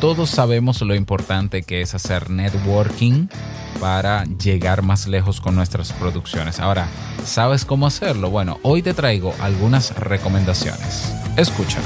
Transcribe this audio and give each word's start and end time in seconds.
todos 0.00 0.30
sabemos 0.30 0.80
lo 0.80 0.94
importante 0.94 1.62
que 1.62 1.82
es 1.82 1.94
hacer 1.94 2.30
networking 2.30 3.28
para 3.80 4.24
llegar 4.24 4.82
más 4.82 5.06
lejos 5.06 5.42
con 5.42 5.54
nuestras 5.54 5.92
producciones. 5.92 6.58
Ahora, 6.58 6.88
¿sabes 7.24 7.66
cómo 7.66 7.86
hacerlo? 7.86 8.30
Bueno, 8.30 8.58
hoy 8.62 8.82
te 8.82 8.94
traigo 8.94 9.34
algunas 9.40 9.94
recomendaciones. 9.96 11.14
Escucha. 11.36 11.78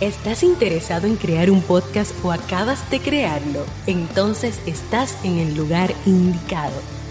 ¿Estás 0.00 0.42
interesado 0.42 1.06
en 1.06 1.16
crear 1.16 1.50
un 1.50 1.62
podcast 1.62 2.12
o 2.24 2.32
acabas 2.32 2.90
de 2.90 2.98
crearlo? 2.98 3.64
Entonces 3.86 4.60
estás 4.66 5.16
en 5.24 5.38
el 5.38 5.56
lugar 5.56 5.94
indicado, 6.06 6.74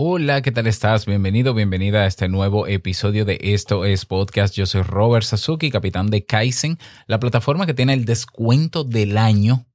Hola, 0.00 0.42
¿qué 0.42 0.52
tal 0.52 0.68
estás? 0.68 1.06
Bienvenido, 1.06 1.54
bienvenida 1.54 2.02
a 2.02 2.06
este 2.06 2.28
nuevo 2.28 2.68
episodio 2.68 3.24
de 3.24 3.36
Esto 3.42 3.84
es 3.84 4.06
Podcast. 4.06 4.54
Yo 4.54 4.64
soy 4.64 4.82
Robert 4.82 5.24
Sasuki, 5.24 5.72
capitán 5.72 6.06
de 6.06 6.24
Kaizen, 6.24 6.78
la 7.08 7.18
plataforma 7.18 7.66
que 7.66 7.74
tiene 7.74 7.94
el 7.94 8.04
descuento 8.04 8.84
del 8.84 9.18
año 9.18 9.66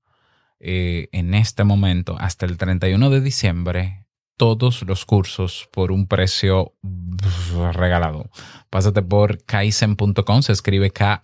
eh, 0.61 1.09
en 1.11 1.33
este 1.33 1.65
momento 1.65 2.15
hasta 2.17 2.45
el 2.45 2.55
31 2.55 3.09
de 3.09 3.19
diciembre 3.19 4.02
todos 4.37 4.83
los 4.83 5.05
cursos 5.05 5.67
por 5.71 5.91
un 5.91 6.07
precio 6.07 6.73
regalado. 7.73 8.29
Pásate 8.69 9.01
por 9.01 9.43
kaizen.com, 9.43 10.41
se 10.41 10.51
escribe 10.51 10.91
K-A-I-I-S-E-N.com 10.91 11.23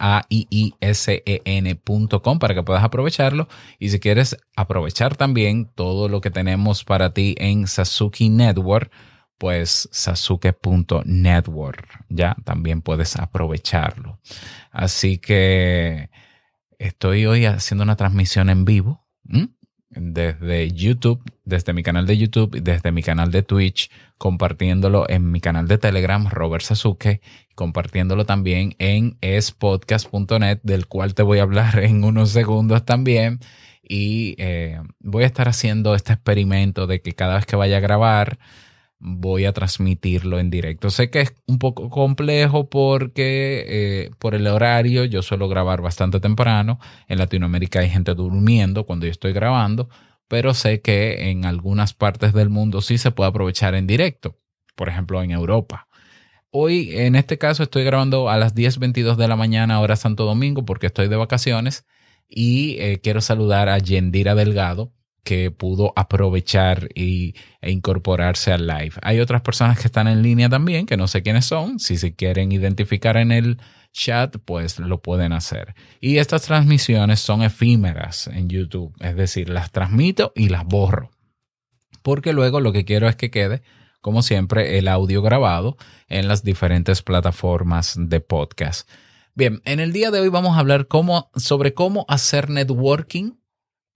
para 2.40 2.54
que 2.54 2.64
puedas 2.64 2.84
aprovecharlo. 2.84 3.48
Y 3.80 3.90
si 3.90 4.00
quieres 4.00 4.38
aprovechar 4.56 5.16
también 5.16 5.70
todo 5.74 6.10
lo 6.10 6.22
que 6.22 6.32
tenemos 6.32 6.84
para 6.84 7.14
ti 7.14 7.36
en 7.38 7.68
Sasuke 7.68 8.30
Network, 8.30 8.92
pues 9.38 9.88
sasuke.network, 9.92 12.06
ya 12.10 12.36
también 12.44 12.82
puedes 12.82 13.16
aprovecharlo. 13.16 14.20
Así 14.70 15.18
que 15.18 16.10
estoy 16.78 17.26
hoy 17.26 17.46
haciendo 17.46 17.84
una 17.84 17.96
transmisión 17.96 18.50
en 18.50 18.66
vivo 18.66 19.06
desde 19.90 20.72
YouTube, 20.72 21.22
desde 21.45 21.73
mi 21.73 21.84
canal 21.84 22.06
de 22.06 22.18
YouTube, 22.18 22.62
desde 22.62 22.92
mi 22.92 23.02
canal 23.02 23.32
de 23.32 23.44
Twitch, 23.44 23.90
compartiéndolo 24.18 25.09
en 25.09 25.32
mi 25.32 25.42
canal 25.42 25.68
de 25.68 25.78
Telegram, 25.78 26.28
Robert 26.30 26.64
Sasuke, 26.64 27.22
compartiéndolo 27.56 28.26
también 28.26 28.76
en 28.80 29.17
espodcast.net, 29.22 30.60
del 30.64 30.88
cual 30.88 31.14
te 31.14 31.23
voy 31.23 31.40
a 31.40 31.44
hablar 31.44 31.80
en 31.84 32.04
unos 32.04 32.30
segundos 32.30 32.86
también. 32.86 33.40
Y 33.82 34.36
eh, 34.38 34.80
voy 35.00 35.23
a 35.23 35.28
estar 35.28 35.48
haciendo 35.48 35.95
este 35.95 36.14
experimento 36.14 36.86
de 36.86 37.02
que 37.02 37.14
cada 37.14 37.36
vez 37.36 37.48
que 37.48 37.56
vaya 37.56 37.78
a 37.78 37.82
grabar, 37.82 38.38
voy 39.00 39.45
a 39.45 39.53
transmitirlo 39.53 40.39
en 40.39 40.50
directo. 40.50 40.89
Sé 40.89 41.09
que 41.09 41.22
es 41.22 41.33
un 41.47 41.58
poco 41.58 41.89
complejo 41.89 42.69
porque 42.69 43.66
eh, 43.67 44.11
por 44.19 44.36
el 44.36 44.45
horario 44.47 45.05
yo 45.05 45.22
suelo 45.22 45.47
grabar 45.47 45.81
bastante 45.81 46.19
temprano. 46.19 46.80
En 47.08 47.17
Latinoamérica 47.17 47.80
hay 47.80 47.89
gente 47.89 48.14
durmiendo 48.14 48.86
cuando 48.86 49.05
yo 49.05 49.11
estoy 49.11 49.33
grabando, 49.33 49.89
pero 50.27 50.53
sé 50.53 50.81
que 50.81 51.31
en 51.31 51.45
algunas 51.45 51.94
partes 51.94 52.33
del 52.33 52.50
mundo 52.50 52.81
sí 52.81 52.97
se 52.97 53.11
puede 53.11 53.30
aprovechar 53.30 53.73
en 53.75 53.88
directo, 53.88 54.38
por 54.76 54.89
ejemplo 54.89 55.23
en 55.23 55.32
Europa. 55.32 55.88
Hoy, 56.52 56.98
en 56.98 57.15
este 57.15 57.38
caso, 57.38 57.61
estoy 57.64 57.83
grabando 57.83 58.27
a 58.30 58.38
las 58.38 58.55
10.22 58.55 59.17
de 59.17 59.27
la 59.27 59.36
mañana, 59.36 59.80
hora 59.82 59.95
Santo 59.95 60.26
Domingo, 60.26 60.65
porque 60.65 60.88
estoy 60.88 61.08
de 61.08 61.15
vacaciones 61.15 61.86
y 62.27 62.77
eh, 62.80 62.99
quiero 63.02 63.21
saludar 63.21 63.70
a 63.70 63.77
Yendira 63.77 64.33
Delgado, 64.33 64.92
que 65.24 65.52
pudo 65.52 65.94
aprovechar 65.96 66.90
y, 66.96 67.36
e 67.62 67.72
incorporarse 67.72 68.52
al 68.52 68.68
live. 68.68 68.94
Hay 69.02 69.20
otras 69.20 69.42
personas 69.42 69.80
que 69.80 69.88
están 69.88 70.08
en 70.08 70.22
línea 70.22 70.50
también, 70.50 70.86
que 70.86 70.98
no 70.98 71.08
sé 71.08 71.22
quiénes 71.22 71.46
son. 71.46 71.80
Si 71.80 71.98
se 71.98 72.16
quieren 72.16 72.52
identificar 72.52 73.18
en 73.18 73.32
el 73.32 73.60
chat, 73.92 74.38
pues 74.46 74.80
lo 74.80 75.02
pueden 75.02 75.34
hacer. 75.34 75.76
Y 76.00 76.18
estas 76.18 76.44
transmisiones 76.44 77.20
son 77.20 77.44
efímeras 77.44 78.28
en 78.28 78.50
YouTube, 78.50 78.94
es 79.00 79.16
decir, 79.16 79.50
las 79.50 79.72
transmito 79.72 80.32
y 80.36 80.50
las 80.50 80.66
borro. 80.66 81.12
Porque 82.02 82.34
luego 82.34 82.60
lo 82.60 82.72
que 82.72 82.86
quiero 82.86 83.08
es 83.08 83.16
que 83.16 83.30
quede, 83.30 83.62
como 84.02 84.22
siempre, 84.22 84.78
el 84.78 84.88
audio 84.88 85.22
grabado 85.22 85.78
en 86.08 86.28
las 86.28 86.44
diferentes 86.44 87.02
plataformas 87.02 87.96
de 87.98 88.22
podcast. 88.22 88.90
Bien, 89.36 89.62
en 89.66 89.80
el 89.80 89.94
día 89.94 90.12
de 90.12 90.20
hoy 90.20 90.30
vamos 90.30 90.56
a 90.56 90.60
hablar 90.60 90.88
sobre 91.36 91.74
cómo 91.74 92.06
hacer 92.08 92.50
networking 92.50 93.39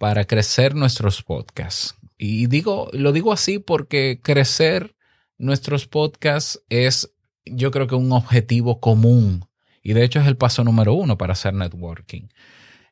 para 0.03 0.25
crecer 0.25 0.75
nuestros 0.75 1.23
podcasts. 1.23 1.95
Y 2.17 2.47
digo, 2.47 2.89
lo 2.91 3.13
digo 3.13 3.31
así 3.31 3.57
porque 3.57 4.19
crecer 4.21 4.97
nuestros 5.37 5.87
podcasts 5.87 6.61
es, 6.67 7.15
yo 7.45 7.71
creo 7.71 7.87
que 7.87 7.95
un 7.95 8.11
objetivo 8.11 8.81
común. 8.81 9.45
Y 9.81 9.93
de 9.93 10.03
hecho 10.03 10.19
es 10.19 10.27
el 10.27 10.35
paso 10.35 10.65
número 10.65 10.93
uno 10.93 11.17
para 11.17 11.31
hacer 11.31 11.53
networking. 11.53 12.23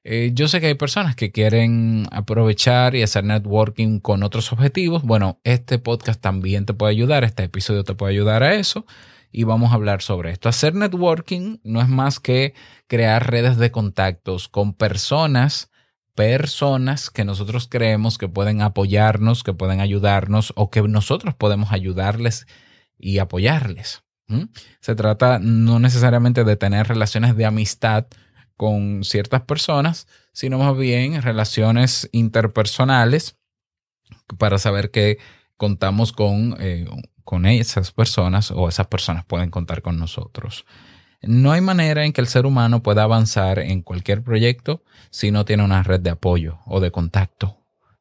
Eh, 0.06 0.32
yo 0.34 0.48
sé 0.48 0.62
que 0.62 0.68
hay 0.68 0.76
personas 0.76 1.18
que 1.18 1.34
quieren 1.34 2.08
aprovechar 2.14 2.96
y 2.96 3.04
hacer 3.04 3.26
networking 3.26 4.00
con 4.00 4.24
otros 4.24 4.54
objetivos. 4.54 5.04
Bueno, 5.04 5.42
este 5.44 5.80
podcast 5.80 6.22
también 6.22 6.66
te 6.66 6.74
puede 6.74 6.92
ayudar, 6.92 7.26
este 7.26 7.44
episodio 7.44 7.84
te 7.84 7.94
puede 7.94 8.14
ayudar 8.14 8.42
a 8.42 8.56
eso 8.56 8.86
y 9.34 9.44
vamos 9.44 9.72
a 9.72 9.76
hablar 9.76 10.02
sobre 10.02 10.32
esto. 10.32 10.48
Hacer 10.48 10.76
networking 10.76 11.58
no 11.66 11.82
es 11.82 11.90
más 11.90 12.22
que 12.22 12.54
crear 12.88 13.30
redes 13.30 13.58
de 13.58 13.70
contactos 13.70 14.48
con 14.48 14.74
personas 14.74 15.71
personas 16.22 17.10
que 17.10 17.26
nosotros 17.26 17.68
creemos 17.68 18.20
que 18.20 18.30
pueden 18.30 18.62
apoyarnos, 18.62 19.44
que 19.44 19.54
pueden 19.54 19.80
ayudarnos 19.80 20.54
o 20.56 20.70
que 20.70 20.84
nosotros 20.84 21.34
podemos 21.34 21.72
ayudarles 21.72 22.46
y 23.00 23.18
apoyarles. 23.18 24.04
Se 24.82 24.94
trata 24.94 25.40
no 25.40 25.80
necesariamente 25.80 26.44
de 26.44 26.56
tener 26.56 26.88
relaciones 26.88 27.36
de 27.36 27.46
amistad 27.46 28.06
con 28.56 29.04
ciertas 29.04 29.42
personas, 29.42 30.08
sino 30.32 30.60
más 30.60 30.78
bien 30.78 31.20
relaciones 31.24 32.08
interpersonales 32.12 33.36
para 34.38 34.60
saber 34.60 34.92
que 34.92 35.18
contamos 35.58 36.12
con, 36.12 36.56
eh, 36.60 36.86
con 37.24 37.48
esas 37.48 37.92
personas 37.92 38.52
o 38.52 38.70
esas 38.70 38.86
personas 38.86 39.26
pueden 39.26 39.50
contar 39.50 39.82
con 39.82 39.98
nosotros. 39.98 40.66
No 41.22 41.52
hay 41.52 41.62
manera 41.62 42.04
en 42.06 42.14
que 42.14 42.22
el 42.22 42.28
ser 42.28 42.46
humano 42.46 42.82
pueda 42.82 43.04
avanzar 43.04 43.60
en 43.60 43.82
cualquier 43.82 44.24
proyecto 44.24 44.84
si 45.12 45.32
no 45.32 45.46
tiene 45.46 45.64
una 45.64 45.84
red 45.84 46.00
de 46.00 46.10
apoyo 46.10 46.60
o 46.66 46.80
de 46.80 46.92
contacto. 46.92 47.58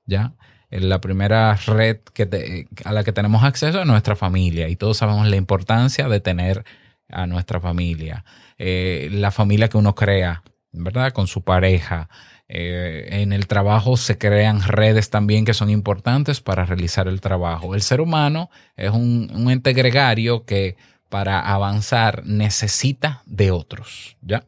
¿Ya? 0.06 0.32
La 0.70 1.00
primera 1.00 1.54
red 1.66 1.98
que 2.14 2.66
a 2.84 2.92
la 2.92 3.04
que 3.04 3.12
tenemos 3.12 3.42
acceso 3.42 3.81
es 3.81 3.86
nuestra 3.86 4.16
familia 4.16 4.69
y 4.69 4.76
todos 4.76 4.98
sabemos 4.98 5.26
la 5.28 5.36
importancia 5.36 6.08
de 6.08 6.20
tener 6.20 6.64
a 7.08 7.26
nuestra 7.26 7.60
familia. 7.60 8.25
Eh, 8.56 9.08
la 9.12 9.31
familia 9.31 9.69
que 9.69 9.76
uno 9.76 9.94
crea, 9.94 10.42
¿verdad? 10.72 11.12
Con 11.12 11.26
su 11.26 11.42
pareja. 11.42 12.08
Eh, 12.48 13.08
en 13.22 13.32
el 13.32 13.47
trabajo 13.47 13.97
se 13.97 14.19
crean 14.19 14.62
redes 14.62 15.10
también 15.10 15.44
que 15.44 15.54
son 15.54 15.70
importantes 15.70 16.41
para 16.41 16.64
realizar 16.64 17.08
el 17.08 17.20
trabajo. 17.20 17.75
El 17.75 17.82
ser 17.82 18.00
humano 18.00 18.50
es 18.76 18.91
un, 18.91 19.31
un 19.34 19.50
ente 19.50 19.72
gregario 19.72 20.44
que 20.44 20.76
para 21.10 21.41
avanzar 21.41 22.22
necesita 22.25 23.22
de 23.26 23.50
otros, 23.50 24.16
¿ya? 24.22 24.47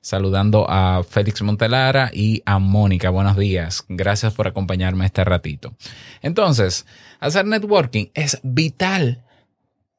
Saludando 0.00 0.66
a 0.70 1.02
Félix 1.02 1.42
Montelara 1.42 2.10
y 2.12 2.42
a 2.46 2.58
Mónica. 2.58 3.10
Buenos 3.10 3.36
días. 3.36 3.84
Gracias 3.88 4.32
por 4.32 4.46
acompañarme 4.46 5.04
este 5.04 5.24
ratito. 5.24 5.74
Entonces, 6.22 6.86
hacer 7.20 7.46
networking 7.46 8.06
es 8.14 8.38
vital 8.42 9.24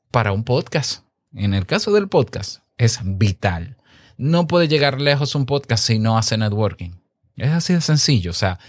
para 0.10 0.32
un 0.32 0.44
podcast. 0.44 1.04
En 1.34 1.54
el 1.54 1.66
caso 1.66 1.92
del 1.92 2.08
podcast, 2.08 2.62
es 2.78 3.00
vital. 3.04 3.78
No 4.18 4.48
puede 4.48 4.70
llegar 4.70 5.02
lejos 5.02 5.36
un 5.36 5.46
podcast 5.46 5.84
si 5.84 6.00
no 6.00 6.18
hace 6.18 6.38
networking. 6.38 6.92
Es 7.36 7.52
así 7.52 7.74
de 7.74 7.82
sencillo. 7.82 8.32
O 8.32 8.36
sea, 8.36 8.60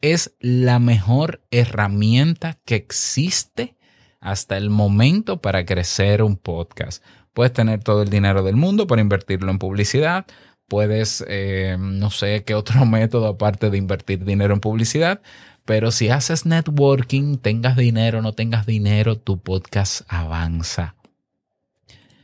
es 0.00 0.34
la 0.40 0.80
mejor 0.80 1.42
herramienta 1.52 2.58
que 2.64 2.74
existe 2.74 3.75
hasta 4.20 4.56
el 4.56 4.70
momento 4.70 5.40
para 5.40 5.64
crecer 5.64 6.22
un 6.22 6.36
podcast. 6.36 7.04
Puedes 7.32 7.52
tener 7.52 7.82
todo 7.82 8.02
el 8.02 8.10
dinero 8.10 8.42
del 8.42 8.56
mundo 8.56 8.86
para 8.86 9.02
invertirlo 9.02 9.50
en 9.50 9.58
publicidad. 9.58 10.26
Puedes, 10.68 11.24
eh, 11.28 11.76
no 11.78 12.10
sé 12.10 12.44
qué 12.44 12.54
otro 12.54 12.86
método 12.86 13.28
aparte 13.28 13.70
de 13.70 13.78
invertir 13.78 14.24
dinero 14.24 14.54
en 14.54 14.60
publicidad. 14.60 15.20
Pero 15.64 15.90
si 15.90 16.08
haces 16.08 16.46
networking, 16.46 17.38
tengas 17.38 17.76
dinero 17.76 18.22
no 18.22 18.32
tengas 18.32 18.66
dinero, 18.66 19.18
tu 19.18 19.40
podcast 19.40 20.02
avanza. 20.08 20.94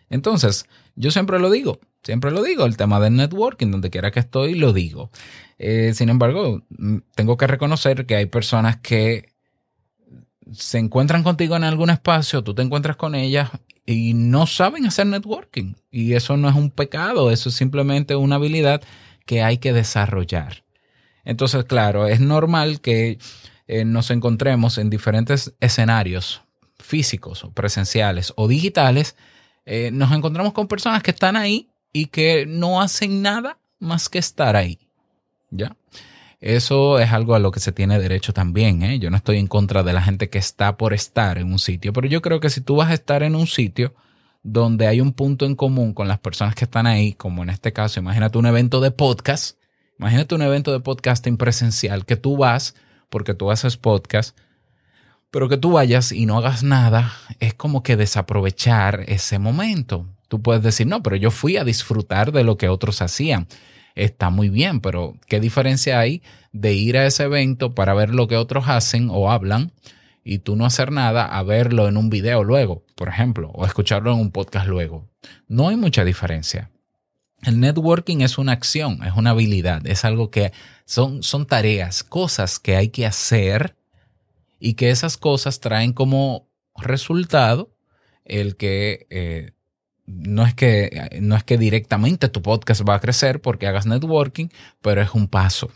Entonces, 0.08 0.66
yo 0.94 1.10
siempre 1.10 1.38
lo 1.38 1.50
digo, 1.50 1.80
Siempre 2.02 2.32
lo 2.32 2.42
digo, 2.42 2.66
el 2.66 2.76
tema 2.76 2.98
del 2.98 3.14
networking, 3.14 3.70
donde 3.70 3.90
quiera 3.90 4.10
que 4.10 4.18
estoy, 4.18 4.56
lo 4.56 4.72
digo. 4.72 5.10
Eh, 5.58 5.92
sin 5.94 6.08
embargo, 6.08 6.62
mm, 6.70 6.98
tengo 7.14 7.36
que 7.36 7.46
reconocer 7.46 8.06
que 8.06 8.16
hay 8.16 8.26
personas 8.26 8.78
que 8.78 9.31
se 10.50 10.78
encuentran 10.78 11.22
contigo 11.22 11.56
en 11.56 11.64
algún 11.64 11.90
espacio, 11.90 12.42
tú 12.42 12.54
te 12.54 12.62
encuentras 12.62 12.96
con 12.96 13.14
ellas 13.14 13.50
y 13.86 14.14
no 14.14 14.46
saben 14.46 14.86
hacer 14.86 15.06
networking. 15.06 15.74
Y 15.90 16.14
eso 16.14 16.36
no 16.36 16.48
es 16.48 16.54
un 16.54 16.70
pecado, 16.70 17.30
eso 17.30 17.48
es 17.48 17.54
simplemente 17.54 18.16
una 18.16 18.36
habilidad 18.36 18.82
que 19.26 19.42
hay 19.42 19.58
que 19.58 19.72
desarrollar. 19.72 20.64
Entonces, 21.24 21.64
claro, 21.64 22.06
es 22.06 22.20
normal 22.20 22.80
que 22.80 23.18
eh, 23.68 23.84
nos 23.84 24.10
encontremos 24.10 24.78
en 24.78 24.90
diferentes 24.90 25.54
escenarios 25.60 26.42
físicos 26.78 27.44
o 27.44 27.52
presenciales 27.52 28.32
o 28.36 28.48
digitales. 28.48 29.16
Eh, 29.64 29.90
nos 29.92 30.12
encontramos 30.12 30.52
con 30.52 30.66
personas 30.66 31.02
que 31.02 31.12
están 31.12 31.36
ahí 31.36 31.68
y 31.92 32.06
que 32.06 32.46
no 32.46 32.80
hacen 32.80 33.22
nada 33.22 33.58
más 33.78 34.08
que 34.08 34.18
estar 34.18 34.56
ahí. 34.56 34.78
¿Ya? 35.50 35.76
Eso 36.42 36.98
es 36.98 37.12
algo 37.12 37.36
a 37.36 37.38
lo 37.38 37.52
que 37.52 37.60
se 37.60 37.70
tiene 37.70 38.00
derecho 38.00 38.32
también. 38.32 38.82
¿eh? 38.82 38.98
Yo 38.98 39.10
no 39.10 39.16
estoy 39.16 39.38
en 39.38 39.46
contra 39.46 39.84
de 39.84 39.92
la 39.92 40.02
gente 40.02 40.28
que 40.28 40.38
está 40.38 40.76
por 40.76 40.92
estar 40.92 41.38
en 41.38 41.52
un 41.52 41.60
sitio, 41.60 41.92
pero 41.92 42.08
yo 42.08 42.20
creo 42.20 42.40
que 42.40 42.50
si 42.50 42.60
tú 42.60 42.74
vas 42.74 42.90
a 42.90 42.94
estar 42.94 43.22
en 43.22 43.36
un 43.36 43.46
sitio 43.46 43.94
donde 44.42 44.88
hay 44.88 45.00
un 45.00 45.12
punto 45.12 45.46
en 45.46 45.54
común 45.54 45.94
con 45.94 46.08
las 46.08 46.18
personas 46.18 46.56
que 46.56 46.64
están 46.64 46.88
ahí, 46.88 47.12
como 47.12 47.44
en 47.44 47.50
este 47.50 47.72
caso, 47.72 48.00
imagínate 48.00 48.38
un 48.38 48.46
evento 48.46 48.80
de 48.80 48.90
podcast, 48.90 49.56
imagínate 50.00 50.34
un 50.34 50.42
evento 50.42 50.72
de 50.72 50.80
podcasting 50.80 51.36
presencial 51.36 52.04
que 52.04 52.16
tú 52.16 52.36
vas 52.36 52.74
porque 53.08 53.34
tú 53.34 53.52
haces 53.52 53.76
podcast, 53.76 54.36
pero 55.30 55.48
que 55.48 55.58
tú 55.58 55.70
vayas 55.70 56.10
y 56.10 56.26
no 56.26 56.38
hagas 56.38 56.64
nada, 56.64 57.12
es 57.38 57.54
como 57.54 57.84
que 57.84 57.96
desaprovechar 57.96 59.04
ese 59.06 59.38
momento. 59.38 60.08
Tú 60.26 60.42
puedes 60.42 60.64
decir, 60.64 60.88
no, 60.88 61.04
pero 61.04 61.14
yo 61.14 61.30
fui 61.30 61.56
a 61.56 61.62
disfrutar 61.62 62.32
de 62.32 62.42
lo 62.42 62.56
que 62.56 62.68
otros 62.68 63.00
hacían 63.00 63.46
está 63.94 64.30
muy 64.30 64.48
bien, 64.48 64.80
pero 64.80 65.14
¿qué 65.26 65.40
diferencia 65.40 65.98
hay 65.98 66.22
de 66.52 66.74
ir 66.74 66.96
a 66.96 67.06
ese 67.06 67.24
evento 67.24 67.74
para 67.74 67.94
ver 67.94 68.14
lo 68.14 68.28
que 68.28 68.36
otros 68.36 68.68
hacen 68.68 69.08
o 69.10 69.30
hablan 69.30 69.72
y 70.24 70.38
tú 70.38 70.56
no 70.56 70.66
hacer 70.66 70.92
nada 70.92 71.24
a 71.26 71.42
verlo 71.42 71.88
en 71.88 71.96
un 71.96 72.10
video 72.10 72.44
luego, 72.44 72.84
por 72.94 73.08
ejemplo, 73.08 73.50
o 73.54 73.66
escucharlo 73.66 74.12
en 74.12 74.20
un 74.20 74.30
podcast 74.30 74.66
luego? 74.66 75.08
No 75.48 75.68
hay 75.68 75.76
mucha 75.76 76.04
diferencia. 76.04 76.70
El 77.42 77.58
networking 77.58 78.20
es 78.20 78.38
una 78.38 78.52
acción, 78.52 79.02
es 79.04 79.14
una 79.16 79.30
habilidad, 79.30 79.84
es 79.86 80.04
algo 80.04 80.30
que 80.30 80.52
son, 80.84 81.22
son 81.22 81.46
tareas, 81.46 82.04
cosas 82.04 82.60
que 82.60 82.76
hay 82.76 82.88
que 82.90 83.04
hacer 83.04 83.76
y 84.60 84.74
que 84.74 84.90
esas 84.90 85.16
cosas 85.16 85.58
traen 85.58 85.92
como 85.92 86.48
resultado 86.76 87.74
el 88.24 88.56
que 88.56 89.06
eh, 89.10 89.52
no 90.06 90.44
es 90.44 90.54
que, 90.54 91.20
no 91.20 91.37
es 91.37 91.44
que 91.44 91.58
directamente 91.58 92.28
tu 92.28 92.43
podcast 92.43 92.82
va 92.88 92.96
a 92.96 93.00
crecer 93.00 93.40
porque 93.40 93.66
hagas 93.66 93.87
networking, 93.87 94.49
pero 94.81 95.00
es 95.02 95.14
un 95.14 95.28
paso. 95.28 95.70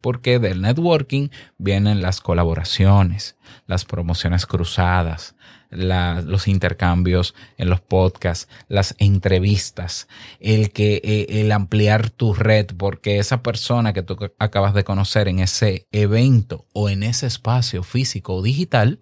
Porque 0.00 0.38
del 0.38 0.62
networking 0.62 1.28
vienen 1.58 2.00
las 2.00 2.22
colaboraciones, 2.22 3.36
las 3.66 3.84
promociones 3.84 4.46
cruzadas, 4.46 5.34
los 5.70 6.48
intercambios 6.48 7.34
en 7.58 7.68
los 7.68 7.80
podcasts, 7.80 8.48
las 8.68 8.94
entrevistas, 8.98 10.08
el 10.40 10.72
que 10.72 11.00
eh, 11.04 11.26
el 11.40 11.52
ampliar 11.52 12.10
tu 12.10 12.32
red, 12.32 12.66
porque 12.76 13.18
esa 13.18 13.42
persona 13.42 13.92
que 13.92 14.02
tú 14.02 14.16
acabas 14.38 14.72
de 14.72 14.84
conocer 14.84 15.28
en 15.28 15.38
ese 15.38 15.86
evento 15.92 16.66
o 16.72 16.88
en 16.88 17.02
ese 17.02 17.26
espacio 17.26 17.82
físico 17.82 18.36
o 18.36 18.42
digital, 18.42 19.00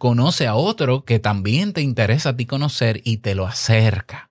conoce 0.00 0.46
a 0.46 0.54
otro 0.54 1.04
que 1.04 1.18
también 1.18 1.74
te 1.74 1.82
interesa 1.82 2.30
a 2.30 2.36
ti 2.36 2.46
conocer 2.46 3.02
y 3.04 3.18
te 3.18 3.34
lo 3.34 3.46
acerca. 3.46 4.30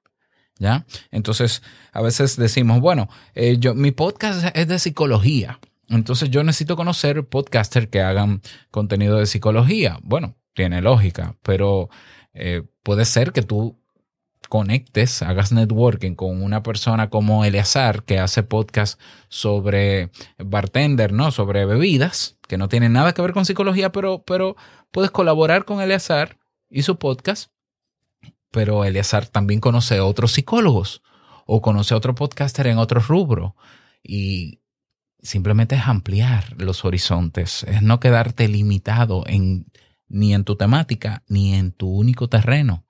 ¿Ya? 0.57 0.87
Entonces, 1.11 1.61
a 1.93 2.01
veces 2.01 2.37
decimos, 2.37 2.81
bueno, 2.81 3.07
eh, 3.35 3.57
yo, 3.59 3.75
mi 3.75 3.91
podcast 3.91 4.43
es 4.57 4.67
de 4.67 4.79
psicología. 4.79 5.59
Entonces 5.87 6.31
yo 6.31 6.43
necesito 6.43 6.75
conocer 6.75 7.23
podcasters 7.27 7.87
que 7.87 8.01
hagan 8.01 8.41
contenido 8.71 9.19
de 9.19 9.27
psicología. 9.27 9.99
Bueno, 10.01 10.35
tiene 10.55 10.81
lógica, 10.81 11.37
pero 11.43 11.89
eh, 12.33 12.63
puede 12.81 13.05
ser 13.05 13.31
que 13.31 13.43
tú 13.43 13.78
conectes, 14.49 15.21
hagas 15.21 15.51
networking 15.51 16.15
con 16.15 16.41
una 16.41 16.63
persona 16.63 17.09
como 17.09 17.45
Eleazar, 17.45 18.03
que 18.03 18.19
hace 18.19 18.43
podcast 18.43 18.99
sobre 19.29 20.09
bartender, 20.37 21.13
¿no? 21.13 21.31
Sobre 21.31 21.65
bebidas, 21.65 22.37
que 22.47 22.57
no 22.57 22.67
tiene 22.67 22.89
nada 22.89 23.13
que 23.13 23.21
ver 23.21 23.31
con 23.31 23.45
psicología, 23.45 23.91
pero, 23.91 24.23
pero 24.23 24.55
puedes 24.91 25.11
colaborar 25.11 25.65
con 25.65 25.79
Eleazar 25.79 26.37
y 26.69 26.81
su 26.81 26.97
podcast. 26.97 27.51
Pero 28.51 28.83
Eleazar 28.83 29.27
también 29.27 29.59
conoce 29.59 29.97
a 29.97 30.05
otros 30.05 30.33
psicólogos 30.33 31.03
o 31.45 31.61
conoce 31.61 31.93
a 31.93 31.97
otro 31.97 32.15
podcaster 32.15 32.67
en 32.67 32.79
otro 32.79 32.99
rubro. 32.99 33.55
Y 34.03 34.61
simplemente 35.21 35.75
es 35.75 35.87
ampliar 35.87 36.55
los 36.61 36.85
horizontes, 36.85 37.63
es 37.63 37.81
no 37.81 37.99
quedarte 37.99 38.47
limitado 38.47 39.23
en, 39.27 39.71
ni 40.07 40.33
en 40.33 40.43
tu 40.43 40.55
temática 40.55 41.23
ni 41.27 41.53
en 41.53 41.71
tu 41.71 41.89
único 41.89 42.27
terreno. 42.29 42.85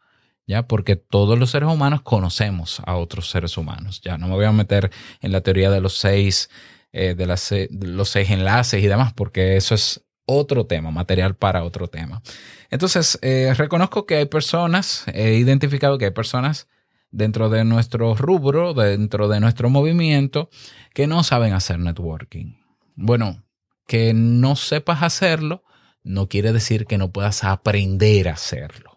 ¿Ya? 0.49 0.67
Porque 0.67 0.95
todos 0.95 1.37
los 1.37 1.51
seres 1.51 1.69
humanos 1.69 2.01
conocemos 2.01 2.81
a 2.87 2.95
otros 2.95 3.29
seres 3.29 3.55
humanos, 3.55 4.01
¿ya? 4.03 4.17
No 4.17 4.27
me 4.27 4.33
voy 4.33 4.45
a 4.45 4.51
meter 4.51 4.89
en 5.21 5.31
la 5.31 5.41
teoría 5.41 5.69
de 5.69 5.79
los 5.79 5.93
seis, 5.93 6.49
eh, 6.91 7.13
de, 7.13 7.27
los 7.27 8.09
seis 8.09 8.31
enlaces 8.31 8.83
y 8.83 8.87
demás, 8.87 9.13
porque 9.13 9.57
eso 9.57 9.75
es 9.75 10.03
otro 10.25 10.65
tema, 10.65 10.89
material 10.89 11.35
para 11.35 11.63
otro 11.63 11.87
tema. 11.87 12.23
Entonces, 12.71 13.19
eh, 13.21 13.53
reconozco 13.55 14.07
que 14.07 14.15
hay 14.15 14.25
personas, 14.25 15.05
he 15.13 15.35
identificado 15.35 15.99
que 15.99 16.05
hay 16.05 16.11
personas 16.11 16.67
dentro 17.11 17.49
de 17.49 17.63
nuestro 17.63 18.15
rubro, 18.15 18.73
dentro 18.73 19.27
de 19.27 19.39
nuestro 19.39 19.69
movimiento, 19.69 20.49
que 20.95 21.05
no 21.05 21.23
saben 21.23 21.53
hacer 21.53 21.77
networking. 21.77 22.55
Bueno, 22.95 23.43
que 23.85 24.15
no 24.15 24.55
sepas 24.55 25.03
hacerlo 25.03 25.63
no 26.03 26.27
quiere 26.27 26.53
decir 26.53 26.87
que 26.87 26.97
no 26.97 27.11
puedas 27.11 27.43
aprender 27.43 28.29
a 28.29 28.33
hacerlo. 28.33 28.88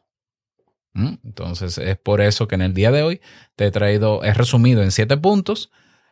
¿Mm? 0.94 1.14
Entonces 1.24 1.78
es 1.78 1.96
por 1.96 2.20
eso 2.20 2.48
que 2.48 2.54
en 2.54 2.62
el 2.62 2.74
día 2.74 2.90
de 2.90 3.02
hoy 3.02 3.20
te 3.56 3.66
he 3.66 3.70
traído, 3.70 4.22
he 4.24 4.34
resumido 4.34 4.82
en 4.82 4.90
siete 4.90 5.16
puntos 5.16 5.70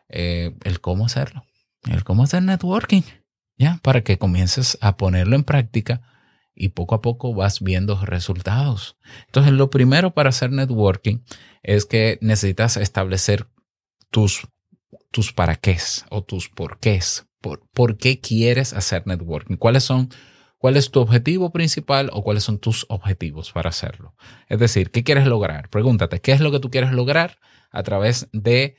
eh, 0.09 0.55
el 0.63 0.81
cómo 0.81 1.05
hacerlo, 1.05 1.43
el 1.89 2.03
cómo 2.03 2.23
hacer 2.23 2.43
networking, 2.43 3.03
¿ya? 3.57 3.79
Para 3.83 4.01
que 4.01 4.17
comiences 4.17 4.77
a 4.81 4.97
ponerlo 4.97 5.35
en 5.35 5.43
práctica 5.43 6.01
y 6.53 6.69
poco 6.69 6.95
a 6.95 7.01
poco 7.01 7.33
vas 7.33 7.61
viendo 7.61 8.03
resultados. 8.03 8.97
Entonces 9.27 9.53
lo 9.53 9.69
primero 9.69 10.13
para 10.13 10.29
hacer 10.29 10.51
networking 10.51 11.19
es 11.63 11.85
que 11.85 12.17
necesitas 12.21 12.77
establecer 12.77 13.47
tus, 14.09 14.47
tus 15.11 15.31
para 15.31 15.55
qué 15.55 15.77
o 16.09 16.23
tus 16.23 16.49
por 16.49 16.79
qué. 16.79 16.99
Por, 17.39 17.67
¿Por 17.69 17.97
qué 17.97 18.19
quieres 18.19 18.73
hacer 18.73 19.07
networking? 19.07 19.55
¿Cuáles 19.57 19.83
son 19.83 20.09
¿Cuál 20.61 20.77
es 20.77 20.91
tu 20.91 20.99
objetivo 20.99 21.51
principal 21.51 22.11
o 22.13 22.21
cuáles 22.21 22.43
son 22.43 22.59
tus 22.59 22.85
objetivos 22.87 23.51
para 23.51 23.69
hacerlo? 23.69 24.13
Es 24.47 24.59
decir, 24.59 24.91
¿qué 24.91 25.03
quieres 25.03 25.25
lograr? 25.25 25.69
Pregúntate, 25.69 26.21
¿qué 26.21 26.33
es 26.33 26.39
lo 26.39 26.51
que 26.51 26.59
tú 26.59 26.69
quieres 26.69 26.91
lograr 26.91 27.39
a 27.71 27.81
través 27.81 28.29
de 28.31 28.75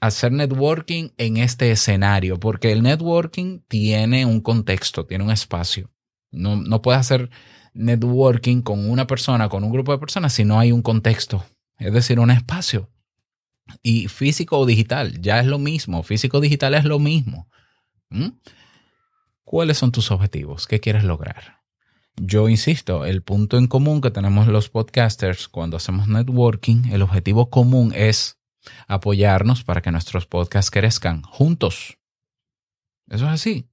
hacer 0.00 0.32
networking 0.32 1.10
en 1.16 1.36
este 1.36 1.70
escenario? 1.70 2.40
Porque 2.40 2.72
el 2.72 2.82
networking 2.82 3.60
tiene 3.68 4.26
un 4.26 4.40
contexto, 4.40 5.06
tiene 5.06 5.22
un 5.22 5.30
espacio. 5.30 5.88
No, 6.32 6.56
no 6.56 6.82
puedes 6.82 6.98
hacer 6.98 7.30
networking 7.74 8.62
con 8.62 8.90
una 8.90 9.06
persona, 9.06 9.48
con 9.48 9.62
un 9.62 9.70
grupo 9.70 9.92
de 9.92 9.98
personas, 9.98 10.32
si 10.32 10.44
no 10.44 10.58
hay 10.58 10.72
un 10.72 10.82
contexto, 10.82 11.44
es 11.78 11.92
decir, 11.92 12.18
un 12.18 12.32
espacio. 12.32 12.90
Y 13.84 14.08
físico 14.08 14.58
o 14.58 14.66
digital, 14.66 15.20
ya 15.20 15.38
es 15.38 15.46
lo 15.46 15.60
mismo. 15.60 16.02
Físico 16.02 16.38
o 16.38 16.40
digital 16.40 16.74
es 16.74 16.84
lo 16.84 16.98
mismo. 16.98 17.48
¿Cuáles 19.44 19.76
son 19.76 19.92
tus 19.92 20.10
objetivos? 20.10 20.66
¿Qué 20.66 20.80
quieres 20.80 21.04
lograr? 21.04 21.60
Yo 22.16 22.48
insisto, 22.48 23.04
el 23.04 23.22
punto 23.22 23.58
en 23.58 23.66
común 23.66 24.00
que 24.00 24.10
tenemos 24.10 24.46
los 24.46 24.70
podcasters 24.70 25.48
cuando 25.48 25.76
hacemos 25.76 26.08
networking, 26.08 26.90
el 26.92 27.02
objetivo 27.02 27.50
común 27.50 27.92
es 27.94 28.38
apoyarnos 28.86 29.62
para 29.62 29.82
que 29.82 29.90
nuestros 29.90 30.26
podcasts 30.26 30.70
crezcan 30.70 31.22
juntos. 31.22 31.98
Eso 33.10 33.26
es 33.26 33.32
así, 33.32 33.68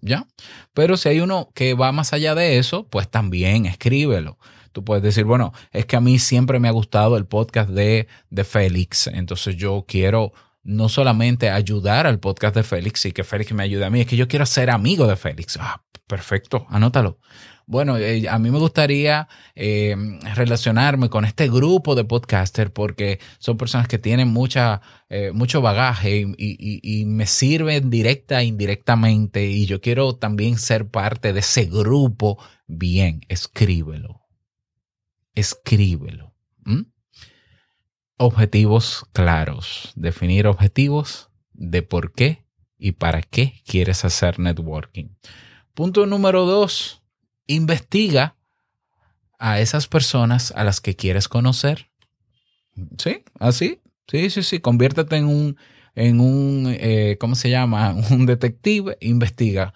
¿ya? 0.00 0.26
Pero 0.72 0.96
si 0.96 1.10
hay 1.10 1.20
uno 1.20 1.50
que 1.54 1.74
va 1.74 1.92
más 1.92 2.14
allá 2.14 2.34
de 2.34 2.58
eso, 2.58 2.88
pues 2.88 3.10
también 3.10 3.66
escríbelo. 3.66 4.38
Tú 4.72 4.84
puedes 4.84 5.02
decir, 5.02 5.24
bueno, 5.24 5.52
es 5.72 5.84
que 5.84 5.96
a 5.96 6.00
mí 6.00 6.18
siempre 6.18 6.60
me 6.60 6.68
ha 6.68 6.72
gustado 6.72 7.16
el 7.18 7.26
podcast 7.26 7.70
de, 7.70 8.08
de 8.30 8.44
Félix, 8.44 9.08
entonces 9.08 9.56
yo 9.56 9.84
quiero 9.86 10.32
no 10.62 10.88
solamente 10.88 11.50
ayudar 11.50 12.06
al 12.06 12.20
podcast 12.20 12.54
de 12.54 12.62
Félix 12.62 13.06
y 13.06 13.12
que 13.12 13.24
Félix 13.24 13.52
me 13.52 13.62
ayude 13.62 13.84
a 13.84 13.90
mí, 13.90 14.00
es 14.00 14.06
que 14.06 14.16
yo 14.16 14.28
quiero 14.28 14.46
ser 14.46 14.70
amigo 14.70 15.06
de 15.06 15.16
Félix. 15.16 15.58
Ah, 15.60 15.82
perfecto, 16.06 16.66
anótalo. 16.68 17.18
Bueno, 17.70 17.98
eh, 17.98 18.28
a 18.28 18.40
mí 18.40 18.50
me 18.50 18.58
gustaría 18.58 19.28
eh, 19.54 19.94
relacionarme 20.34 21.08
con 21.08 21.24
este 21.24 21.48
grupo 21.48 21.94
de 21.94 22.02
podcasters 22.02 22.72
porque 22.72 23.20
son 23.38 23.56
personas 23.56 23.86
que 23.86 23.96
tienen 23.96 24.26
mucha, 24.26 24.80
eh, 25.08 25.30
mucho 25.32 25.62
bagaje 25.62 26.26
y, 26.36 27.04
me 27.06 27.26
sirven 27.26 27.88
directa 27.88 28.40
e 28.40 28.46
indirectamente 28.46 29.46
y 29.46 29.66
yo 29.66 29.80
quiero 29.80 30.16
también 30.16 30.58
ser 30.58 30.88
parte 30.88 31.32
de 31.32 31.38
ese 31.38 31.66
grupo. 31.66 32.42
Bien, 32.66 33.20
escríbelo. 33.28 34.20
Escríbelo. 35.36 36.34
Objetivos 38.20 39.06
claros, 39.14 39.92
definir 39.96 40.46
objetivos 40.46 41.30
de 41.54 41.82
por 41.82 42.12
qué 42.12 42.44
y 42.78 42.92
para 42.92 43.22
qué 43.22 43.62
quieres 43.66 44.04
hacer 44.04 44.38
networking. 44.38 45.08
Punto 45.72 46.04
número 46.04 46.44
dos, 46.44 47.02
investiga 47.46 48.36
a 49.38 49.58
esas 49.60 49.86
personas 49.86 50.52
a 50.54 50.64
las 50.64 50.82
que 50.82 50.96
quieres 50.96 51.28
conocer. 51.28 51.88
Sí, 52.98 53.24
así. 53.38 53.80
Sí, 54.06 54.28
sí, 54.28 54.42
sí. 54.42 54.60
Conviértete 54.60 55.16
en 55.16 55.24
un, 55.24 55.56
en 55.94 56.20
un, 56.20 56.66
eh, 56.78 57.16
¿cómo 57.18 57.34
se 57.34 57.48
llama? 57.48 57.94
Un 58.10 58.26
detective. 58.26 58.98
Investiga. 59.00 59.72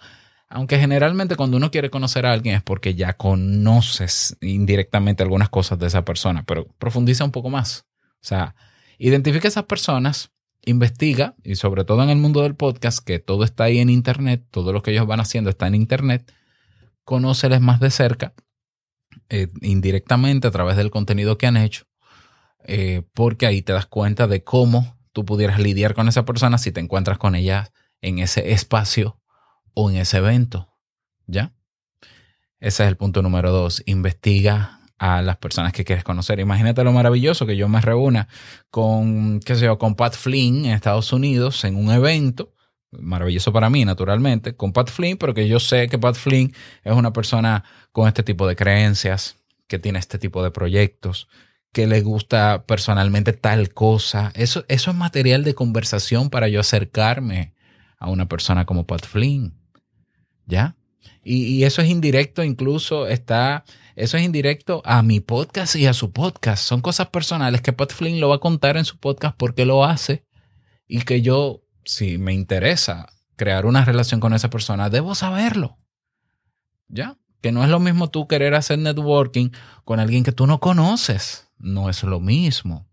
Aunque 0.49 0.77
generalmente 0.77 1.35
cuando 1.35 1.57
uno 1.57 1.71
quiere 1.71 1.89
conocer 1.89 2.27
a 2.27 2.33
alguien 2.33 2.57
es 2.57 2.61
porque 2.61 2.93
ya 2.93 3.13
conoces 3.13 4.37
indirectamente 4.39 5.23
algunas 5.23 5.49
cosas 5.49 5.79
de 5.79 5.87
esa 5.87 6.05
persona, 6.05 6.43
pero 6.45 6.67
profundiza 6.77 7.25
un 7.25 7.31
poco 7.31 7.49
más. 7.49 7.87
O 8.25 8.27
sea, 8.27 8.55
identifica 8.97 9.47
a 9.47 9.49
esas 9.49 9.65
personas, 9.65 10.31
investiga, 10.63 11.35
y 11.43 11.57
sobre 11.57 11.85
todo 11.85 12.01
en 12.01 12.09
el 12.09 12.17
mundo 12.17 12.41
del 12.41 12.55
podcast, 12.55 13.05
que 13.05 13.19
todo 13.19 13.43
está 13.43 13.65
ahí 13.65 13.77
en 13.77 13.91
Internet, 13.91 14.43
todo 14.49 14.73
lo 14.73 14.81
que 14.81 14.89
ellos 14.89 15.05
van 15.05 15.19
haciendo 15.19 15.51
está 15.51 15.67
en 15.67 15.75
Internet, 15.75 16.33
conóceles 17.03 17.61
más 17.61 17.79
de 17.79 17.91
cerca, 17.91 18.33
eh, 19.29 19.49
indirectamente 19.61 20.47
a 20.47 20.51
través 20.51 20.75
del 20.75 20.89
contenido 20.89 21.37
que 21.37 21.45
han 21.45 21.55
hecho, 21.55 21.85
eh, 22.63 23.03
porque 23.13 23.45
ahí 23.45 23.61
te 23.61 23.73
das 23.73 23.85
cuenta 23.85 24.25
de 24.25 24.43
cómo 24.43 24.97
tú 25.13 25.23
pudieras 25.23 25.59
lidiar 25.59 25.93
con 25.93 26.07
esa 26.07 26.25
persona 26.25 26.57
si 26.57 26.71
te 26.71 26.79
encuentras 26.79 27.19
con 27.19 27.35
ella 27.35 27.71
en 28.01 28.17
ese 28.17 28.53
espacio 28.53 29.21
o 29.75 29.91
en 29.91 29.97
ese 29.97 30.17
evento. 30.17 30.75
¿Ya? 31.27 31.53
Ese 32.59 32.85
es 32.85 32.89
el 32.89 32.97
punto 32.97 33.21
número 33.21 33.51
dos. 33.51 33.83
Investiga 33.85 34.79
a 34.97 35.21
las 35.21 35.37
personas 35.37 35.73
que 35.73 35.83
quieres 35.83 36.03
conocer. 36.03 36.39
Imagínate 36.39 36.83
lo 36.83 36.93
maravilloso 36.93 37.45
que 37.45 37.57
yo 37.57 37.67
me 37.67 37.81
reúna 37.81 38.27
con, 38.69 39.39
qué 39.39 39.55
sé 39.55 39.65
yo, 39.65 39.77
con 39.77 39.95
Pat 39.95 40.15
Flynn 40.15 40.65
en 40.65 40.71
Estados 40.71 41.11
Unidos 41.13 41.63
en 41.65 41.75
un 41.75 41.91
evento. 41.91 42.53
Maravilloso 42.91 43.51
para 43.51 43.69
mí, 43.69 43.83
naturalmente, 43.83 44.55
con 44.55 44.71
Pat 44.71 44.89
Flynn, 44.89 45.17
porque 45.17 45.47
yo 45.47 45.59
sé 45.59 45.89
que 45.89 45.99
Pat 45.99 46.15
Flynn 46.15 46.53
es 46.83 46.93
una 46.93 47.11
persona 47.11 47.63
con 47.91 48.07
este 48.07 48.23
tipo 48.23 48.47
de 48.47 48.55
creencias, 48.55 49.37
que 49.67 49.79
tiene 49.79 49.99
este 49.99 50.17
tipo 50.17 50.43
de 50.43 50.51
proyectos, 50.51 51.27
que 51.73 51.87
le 51.87 52.01
gusta 52.01 52.63
personalmente 52.65 53.33
tal 53.33 53.73
cosa. 53.73 54.31
Eso, 54.33 54.63
eso 54.69 54.91
es 54.91 54.97
material 54.97 55.43
de 55.43 55.55
conversación 55.55 56.29
para 56.29 56.47
yo 56.47 56.61
acercarme 56.61 57.53
a 57.97 58.09
una 58.09 58.27
persona 58.27 58.65
como 58.65 58.85
Pat 58.85 59.05
Flynn. 59.05 59.53
¿Ya? 60.45 60.75
Y, 61.23 61.63
eso 61.63 61.81
es 61.81 61.89
indirecto, 61.89 62.43
incluso 62.43 63.07
está 63.07 63.65
eso 63.95 64.17
es 64.17 64.23
indirecto 64.23 64.81
a 64.85 65.01
mi 65.01 65.21
podcast 65.21 65.75
y 65.75 65.85
a 65.85 65.93
su 65.93 66.11
podcast. 66.11 66.63
Son 66.63 66.81
cosas 66.81 67.07
personales 67.07 67.61
que 67.61 67.73
Pat 67.73 67.93
Flynn 67.93 68.19
lo 68.19 68.29
va 68.29 68.35
a 68.35 68.39
contar 68.39 68.77
en 68.77 68.85
su 68.85 68.97
podcast 68.97 69.35
porque 69.37 69.65
lo 69.65 69.85
hace 69.85 70.25
y 70.87 71.01
que 71.01 71.21
yo, 71.21 71.63
si 71.85 72.17
me 72.17 72.33
interesa 72.33 73.07
crear 73.37 73.65
una 73.65 73.85
relación 73.85 74.19
con 74.19 74.33
esa 74.33 74.49
persona, 74.49 74.89
debo 74.89 75.15
saberlo. 75.15 75.77
¿Ya? 76.87 77.17
Que 77.41 77.51
no 77.51 77.63
es 77.63 77.69
lo 77.69 77.79
mismo 77.79 78.09
tú 78.09 78.27
querer 78.27 78.53
hacer 78.53 78.79
networking 78.79 79.49
con 79.83 79.99
alguien 79.99 80.23
que 80.23 80.31
tú 80.31 80.45
no 80.45 80.59
conoces. 80.59 81.49
No 81.57 81.89
es 81.89 82.03
lo 82.03 82.19
mismo. 82.19 82.87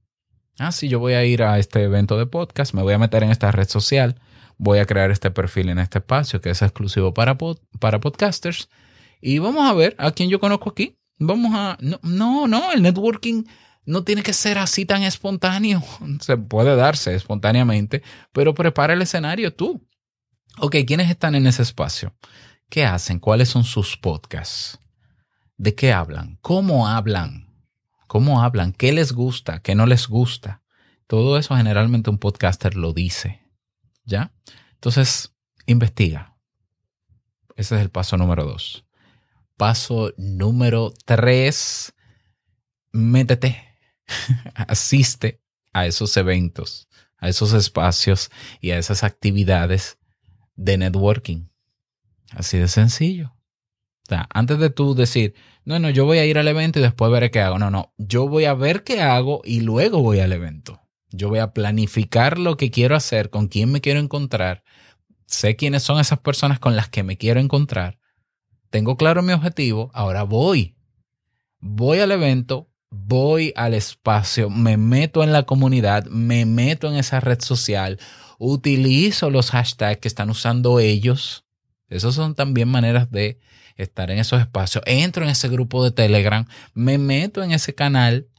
Ah, 0.59 0.73
si 0.73 0.89
yo 0.89 1.01
voy 1.01 1.15
a 1.15 1.25
ir 1.25 1.43
a 1.43 1.59
este 1.59 1.83
evento 1.83 2.17
de 2.17 2.27
podcast, 2.27 2.75
me 2.75 2.83
voy 2.83 2.95
a 2.95 2.99
meter 2.99 3.23
en 3.23 3.31
esta 3.31 3.51
red 3.51 3.69
social, 3.69 4.21
voy 4.63 4.79
a 4.79 4.87
crear 4.87 5.11
este 5.11 5.33
perfil 5.33 5.71
en 5.71 5.81
este 5.81 5.99
espacio 5.99 6.41
que 6.41 6.51
es 6.51 6.63
exclusivo 6.63 7.13
para, 7.13 7.37
para 7.81 7.99
podcasters 7.99 8.69
y 9.21 9.39
vamos 9.39 9.69
a 9.69 9.75
ver 9.75 9.97
a 9.99 10.13
quién 10.13 10.31
yo 10.31 10.39
conozco 10.39 10.71
aquí. 10.71 10.97
Vamos 11.19 11.53
a... 11.53 11.77
No, 11.81 11.99
no, 12.03 12.47
no, 12.47 12.73
el 12.73 12.83
networking 12.83 13.43
no 13.85 14.05
tiene 14.05 14.23
que 14.23 14.33
ser 14.33 14.59
así 14.59 14.87
tan 14.87 15.03
espontáneo. 15.03 15.83
Se 16.21 16.37
puede 16.37 16.77
darse 16.77 17.15
espontáneamente, 17.15 18.03
pero 18.33 18.55
prepara 18.55 18.93
el 18.93 19.03
escenario 19.03 19.53
tú. 19.53 19.85
Ok, 20.59 20.77
¿quiénes 20.87 21.11
están 21.11 21.35
en 21.35 21.49
ese 21.49 21.63
espacio? 21.63 22.15
¿Qué 22.69 22.85
hacen? 22.85 23.19
¿Cuáles 23.19 23.49
son 23.49 23.65
sus 23.65 23.97
podcasts? 23.97 24.79
¿De 25.57 25.75
qué 25.75 25.93
hablan? 25.93 26.39
¿Cómo 26.41 26.87
hablan? 26.87 27.49
¿Cómo 28.07 28.43
hablan? 28.43 28.73
¿Qué 28.73 28.93
les 28.93 29.13
gusta? 29.13 29.61
¿Qué 29.61 29.75
no 29.75 29.87
les 29.87 30.07
gusta? 30.07 30.63
Todo 31.09 31.37
eso 31.37 31.57
generalmente 31.57 32.11
un 32.11 32.19
podcaster 32.19 32.77
lo 32.77 32.93
dice. 32.93 33.42
¿Ya? 34.05 34.33
Entonces, 34.75 35.35
investiga. 35.67 36.37
Ese 37.57 37.77
es 37.77 37.83
el 37.83 37.91
paso 37.91 38.17
número 38.17 38.45
dos. 38.45 38.85
Paso 39.57 40.13
número 40.17 40.93
tres, 41.05 41.95
métete, 42.91 43.79
asiste 44.55 45.41
a 45.73 45.87
esos 45.87 46.17
eventos, 46.17 46.89
a 47.19 47.29
esos 47.29 47.53
espacios 47.53 48.31
y 48.61 48.71
a 48.71 48.79
esas 48.79 49.05
actividades 49.05 49.99
de 50.57 50.79
networking. 50.79 51.49
Así 52.31 52.59
de 52.59 52.69
sencillo. 52.69 53.35
O 54.05 54.09
sea, 54.09 54.29
antes 54.33 54.59
de 54.59 54.71
tú 54.71 54.95
decir, 54.95 55.35
no, 55.65 55.79
no, 55.79 55.91
yo 55.91 56.05
voy 56.05 56.19
a 56.19 56.27
ir 56.27 56.39
al 56.39 56.49
evento 56.49 56.79
y 56.79 56.83
después 56.83 57.13
veré 57.13 57.31
qué 57.31 57.41
hago. 57.41 57.59
No, 57.59 57.71
no, 57.71 57.93
yo 57.99 58.29
voy 58.29 58.47
a 58.47 58.55
ver 58.55 58.83
qué 58.83 59.01
hago 59.01 59.43
y 59.45 59.61
luego 59.61 60.03
voy 60.03 60.21
al 60.21 60.33
evento. 60.33 60.82
Yo 61.13 61.29
voy 61.29 61.39
a 61.39 61.53
planificar 61.53 62.39
lo 62.39 62.57
que 62.57 62.71
quiero 62.71 62.97
hacer, 62.97 63.31
con 63.31 63.49
quién 63.49 63.71
me 63.71 63.81
quiero 63.81 64.01
encontrar. 64.01 64.65
Sé 65.27 65.57
quiénes 65.57 65.83
son 65.83 66.01
esas 66.01 66.19
personas 66.19 66.59
con 66.59 66.77
las 66.77 66.89
que 66.89 67.03
me 67.03 67.17
quiero 67.17 67.41
encontrar 67.41 67.99
tengo 68.73 68.97
claro 68.97 69.23
mi 69.23 69.35
objetivo, 69.35 69.91
ahora 69.93 70.23
voy. 70.23 70.75
Voy 71.61 71.99
al 71.99 72.11
evento, 72.11 72.71
voy 72.89 73.53
al 73.55 73.75
espacio, 73.75 74.49
me 74.49 74.79
meto 74.79 75.23
en 75.23 75.31
la 75.31 75.43
comunidad, 75.43 76.07
me 76.07 76.47
meto 76.47 76.89
en 76.89 76.97
esa 76.97 77.21
red 77.21 77.41
social, 77.43 78.01
utilizo 78.39 79.29
los 79.29 79.51
hashtags 79.51 80.01
que 80.01 80.09
están 80.09 80.31
usando 80.31 80.81
ellos. 80.81 81.45
Esas 81.91 82.15
son 82.15 82.35
también 82.35 82.67
maneras 82.67 83.11
de 83.11 83.41
estar 83.77 84.11
en 84.11 84.19
esos 84.19 84.41
espacios. 84.41 84.83
Entro 84.87 85.23
en 85.23 85.29
ese 85.29 85.51
grupo 85.51 85.85
de 85.85 85.91
Telegram, 85.91 86.47
me 86.73 86.97
meto 86.97 87.43
en 87.43 87.53
ese 87.53 87.75
canal 87.75 88.31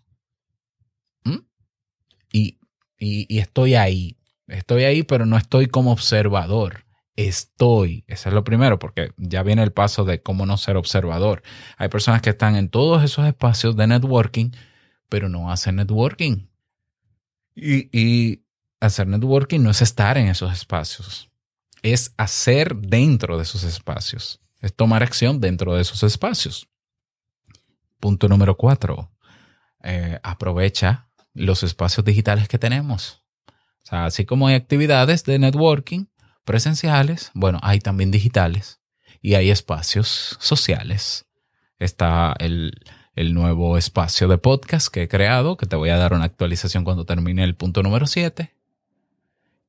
y, 2.31 2.57
y 3.05 3.39
estoy 3.39 3.75
ahí. 3.75 4.17
Estoy 4.47 4.83
ahí, 4.83 5.03
pero 5.03 5.25
no 5.25 5.37
estoy 5.37 5.67
como 5.67 5.91
observador 5.91 6.83
estoy. 7.15 8.03
Eso 8.07 8.29
es 8.29 8.35
lo 8.35 8.43
primero, 8.43 8.79
porque 8.79 9.13
ya 9.17 9.43
viene 9.43 9.63
el 9.63 9.71
paso 9.71 10.03
de 10.03 10.21
cómo 10.21 10.45
no 10.45 10.57
ser 10.57 10.77
observador. 10.77 11.43
Hay 11.77 11.89
personas 11.89 12.21
que 12.21 12.31
están 12.31 12.55
en 12.55 12.69
todos 12.69 13.03
esos 13.03 13.25
espacios 13.25 13.75
de 13.75 13.87
networking, 13.87 14.51
pero 15.09 15.29
no 15.29 15.51
hacen 15.51 15.75
networking. 15.75 16.47
Y, 17.55 18.41
hacer 18.79 19.07
networking 19.07 19.61
no 19.61 19.69
es 19.69 19.81
estar 19.81 20.17
en 20.17 20.27
esos 20.27 20.51
espacios, 20.51 21.29
es 21.83 22.13
hacer 22.17 22.75
dentro 22.75 23.37
de 23.37 23.43
esos 23.43 23.63
espacios, 23.63 24.41
es 24.59 24.75
tomar 24.75 25.03
acción 25.03 25.39
dentro 25.39 25.73
de 25.73 25.83
esos 25.83 26.03
espacios. 26.03 26.67
Punto 28.01 28.27
número 28.27 28.57
cuatro, 28.57 29.09
eh, 29.83 30.19
aprovecha 30.21 31.07
los 31.33 31.63
espacios 31.63 32.05
digitales 32.05 32.47
que 32.47 32.59
tenemos. 32.59 33.23
Así 33.89 34.25
como 34.25 34.47
hay 34.47 34.55
actividades 34.55 35.23
de 35.23 35.39
networking, 35.39 36.05
presenciales, 36.45 37.31
bueno, 37.33 37.59
hay 37.61 37.79
también 37.79 38.11
digitales 38.11 38.79
y 39.21 39.35
hay 39.35 39.49
espacios 39.49 40.37
sociales. 40.39 41.25
Está 41.79 42.33
el, 42.39 42.73
nuevo 43.15 43.77
espacio 43.77 44.27
de 44.27 44.37
podcast 44.37 44.87
que 44.87 45.03
he 45.03 45.07
creado, 45.07 45.57
que 45.57 45.65
te 45.65 45.75
voy 45.75 45.89
a 45.89 45.97
dar 45.97 46.13
una 46.13 46.25
actualización 46.25 46.83
cuando 46.83 47.05
termine 47.05 47.43
el 47.43 47.55
punto 47.55 47.83
número 47.83 48.07
7. 48.07 48.53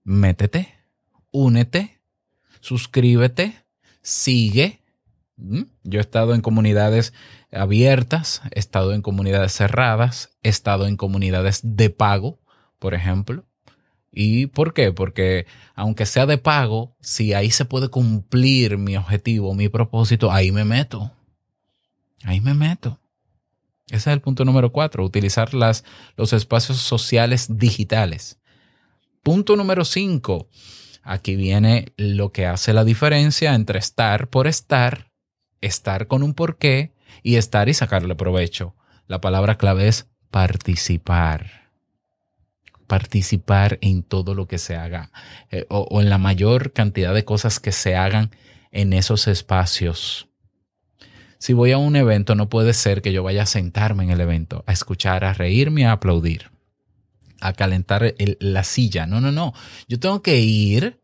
Métete, 0.05 0.75
únete, 1.31 2.01
suscríbete, 2.61 3.65
sigue. 4.03 4.81
Yo 5.37 5.99
he 5.99 6.01
estado 6.01 6.35
en 6.35 6.41
comunidades 6.41 7.13
abiertas, 7.51 8.43
he 8.53 8.59
estado 8.59 8.95
en 8.95 9.03
comunidades 9.03 9.53
cerradas, 9.53 10.31
he 10.43 10.49
estado 10.49 10.87
en 10.87 10.97
comunidades 10.97 11.61
de 11.63 11.91
pago, 11.91 12.41
por 12.79 12.95
ejemplo. 12.95 13.45
¿Y 14.13 14.47
por 14.47 14.75
qué? 14.75 14.93
Porque 14.93 15.47
aunque 15.75 16.07
sea 16.07 16.27
de 16.27 16.39
pago, 16.39 16.97
si 17.01 17.35
ahí 17.35 17.51
se 17.51 17.65
puede 17.65 17.89
cumplir 17.89 18.79
mi 18.79 18.97
objetivo, 18.97 19.55
mi 19.55 19.69
propósito, 19.69 20.31
ahí 20.31 20.53
me 20.53 20.65
meto. 20.65 21.11
Ahí 22.23 22.41
me 22.41 22.55
meto. 22.55 23.01
Ese 23.89 23.97
es 24.11 24.15
el 24.15 24.21
punto 24.21 24.45
número 24.45 24.73
cuatro, 24.73 25.05
utilizar 25.05 25.53
las, 25.53 25.85
los 26.17 26.33
espacios 26.33 26.79
sociales 26.79 27.59
digitales. 27.59 28.39
Punto 29.23 29.57
número 29.57 29.85
cinco, 29.85 30.49
aquí 31.03 31.37
viene 31.37 31.93
lo 31.97 32.33
que 32.33 32.47
hace 32.47 32.73
la 32.73 32.85
diferencia 32.85 33.55
entre 33.55 33.79
estar 33.79 34.29
por 34.29 34.47
estar, 34.47 35.11
estar 35.67 36.07
con 36.07 36.23
un 36.23 36.35
porqué 36.35 36.93
y 37.23 37.37
estar 37.37 37.69
y 37.69 37.75
sacarle 37.75 38.15
provecho. 38.15 38.75
La 39.07 39.21
palabra 39.21 39.57
clave 39.57 39.89
es 39.89 40.09
participar 40.31 41.65
participar 42.87 43.79
en 43.81 44.03
todo 44.03 44.35
lo 44.35 44.47
que 44.47 44.59
se 44.59 44.77
haga 44.77 45.11
eh, 45.51 45.67
o, 45.69 46.01
en 46.01 46.11
la 46.11 46.19
mayor 46.19 46.73
cantidad 46.73 47.15
de 47.15 47.25
cosas 47.25 47.61
que 47.61 47.73
se 47.73 47.97
hagan 47.97 48.31
en 48.73 48.93
esos 48.93 49.27
espacios. 49.27 50.29
Si 51.39 51.53
voy 51.53 51.73
a 51.73 51.79
un 51.79 51.97
evento, 51.97 52.35
no 52.35 52.49
puede 52.49 52.73
ser 52.73 53.03
que 53.03 53.13
yo 53.13 53.23
vaya 53.23 53.43
a 53.43 53.47
sentarme 53.47 54.05
en 54.05 54.11
el 54.11 54.21
evento, 54.21 54.65
a 54.67 54.73
escuchar, 54.73 55.25
a 55.25 55.35
reírme, 55.35 55.87
a 55.87 55.93
aplaudir. 55.93 56.51
a 57.41 57.53
calentar 57.53 58.15
la 58.39 58.65
silla. 58.65 59.07
No, 59.07 59.21
no, 59.21 59.31
no. 59.31 59.53
Yo 59.87 60.01
tengo 60.01 60.23
que 60.23 60.41
ir, 60.41 61.01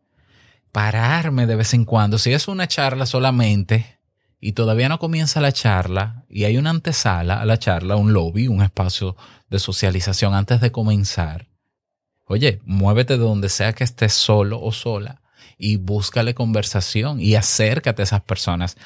pararme 0.71 1.45
de 1.45 1.55
vez 1.55 1.75
en 1.75 1.85
cuando. 1.85 2.17
Si 2.17 2.33
es 2.33 2.47
una 2.47 2.67
charla 2.67 3.05
solamente 3.05 3.99
y 4.41 4.53
todavía 4.53 4.89
no 4.89 4.97
comienza 4.97 5.39
la 5.39 5.51
charla 5.51 6.25
y 6.27 6.45
hay 6.45 6.57
una 6.57 6.71
antesala 6.71 7.39
a 7.39 7.45
la 7.45 7.59
charla, 7.59 7.95
un 7.95 8.11
lobby, 8.11 8.47
un 8.47 8.63
espacio 8.63 9.15
de 9.51 9.59
socialización 9.59 10.33
antes 10.33 10.59
de 10.59 10.71
comenzar. 10.71 11.47
Oye, 12.25 12.59
muévete 12.65 13.13
de 13.13 13.23
donde 13.23 13.49
sea 13.49 13.73
que 13.73 13.83
estés 13.83 14.13
solo 14.13 14.59
o 14.59 14.71
sola 14.71 15.21
y 15.59 15.77
búscale 15.77 16.33
conversación 16.33 17.21
y 17.21 17.35
acércate 17.35 18.01
a 18.01 18.03
esas 18.03 18.21
personas. 18.21 18.77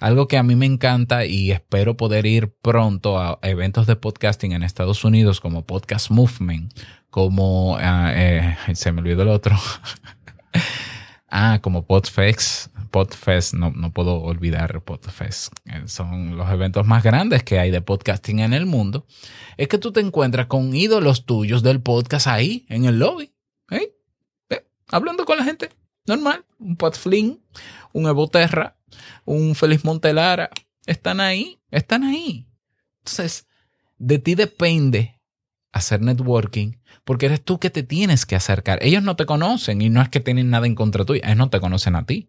Algo 0.00 0.28
que 0.28 0.38
a 0.38 0.42
mí 0.42 0.56
me 0.56 0.66
encanta 0.66 1.26
y 1.26 1.52
espero 1.52 1.96
poder 1.96 2.24
ir 2.24 2.54
pronto 2.62 3.18
a 3.18 3.38
eventos 3.42 3.86
de 3.86 3.96
podcasting 3.96 4.52
en 4.52 4.62
Estados 4.62 5.04
Unidos 5.04 5.40
como 5.40 5.66
Podcast 5.66 6.10
Movement, 6.10 6.72
como, 7.10 7.76
eh, 7.80 8.56
se 8.72 8.92
me 8.92 9.02
olvidó 9.02 9.22
el 9.22 9.28
otro. 9.28 9.56
ah, 11.30 11.58
como 11.60 11.86
Podfest, 11.86 12.71
Podfest, 12.92 13.54
no, 13.54 13.70
no 13.70 13.92
puedo 13.92 14.22
olvidar 14.22 14.82
Podfest. 14.82 15.52
Eh, 15.64 15.82
son 15.86 16.36
los 16.36 16.48
eventos 16.50 16.86
más 16.86 17.02
grandes 17.02 17.42
que 17.42 17.58
hay 17.58 17.72
de 17.72 17.80
podcasting 17.80 18.38
en 18.38 18.52
el 18.52 18.66
mundo. 18.66 19.06
Es 19.56 19.66
que 19.66 19.78
tú 19.78 19.90
te 19.90 19.98
encuentras 19.98 20.46
con 20.46 20.72
ídolos 20.76 21.26
tuyos 21.26 21.64
del 21.64 21.80
podcast 21.80 22.28
ahí, 22.28 22.66
en 22.68 22.84
el 22.84 23.00
lobby. 23.00 23.32
¿eh? 23.70 23.96
hablando 24.88 25.24
con 25.24 25.38
la 25.38 25.44
gente 25.44 25.70
normal, 26.06 26.44
un 26.58 26.76
Podfling, 26.76 27.40
un 27.92 28.06
Evoterra, 28.06 28.76
un 29.24 29.54
Feliz 29.54 29.84
Montelara. 29.84 30.50
Están 30.86 31.20
ahí, 31.20 31.58
están 31.70 32.04
ahí. 32.04 32.46
Entonces, 32.98 33.46
de 33.98 34.18
ti 34.18 34.34
depende 34.34 35.18
hacer 35.72 36.02
networking 36.02 36.74
porque 37.04 37.26
eres 37.26 37.42
tú 37.42 37.58
que 37.58 37.70
te 37.70 37.82
tienes 37.82 38.26
que 38.26 38.36
acercar. 38.36 38.78
Ellos 38.82 39.02
no 39.02 39.16
te 39.16 39.26
conocen 39.26 39.80
y 39.82 39.88
no 39.88 40.02
es 40.02 40.08
que 40.08 40.20
tienen 40.20 40.50
nada 40.50 40.66
en 40.66 40.74
contra 40.74 41.04
tuya, 41.04 41.22
ellos 41.24 41.38
no 41.38 41.50
te 41.50 41.60
conocen 41.60 41.96
a 41.96 42.04
ti, 42.04 42.28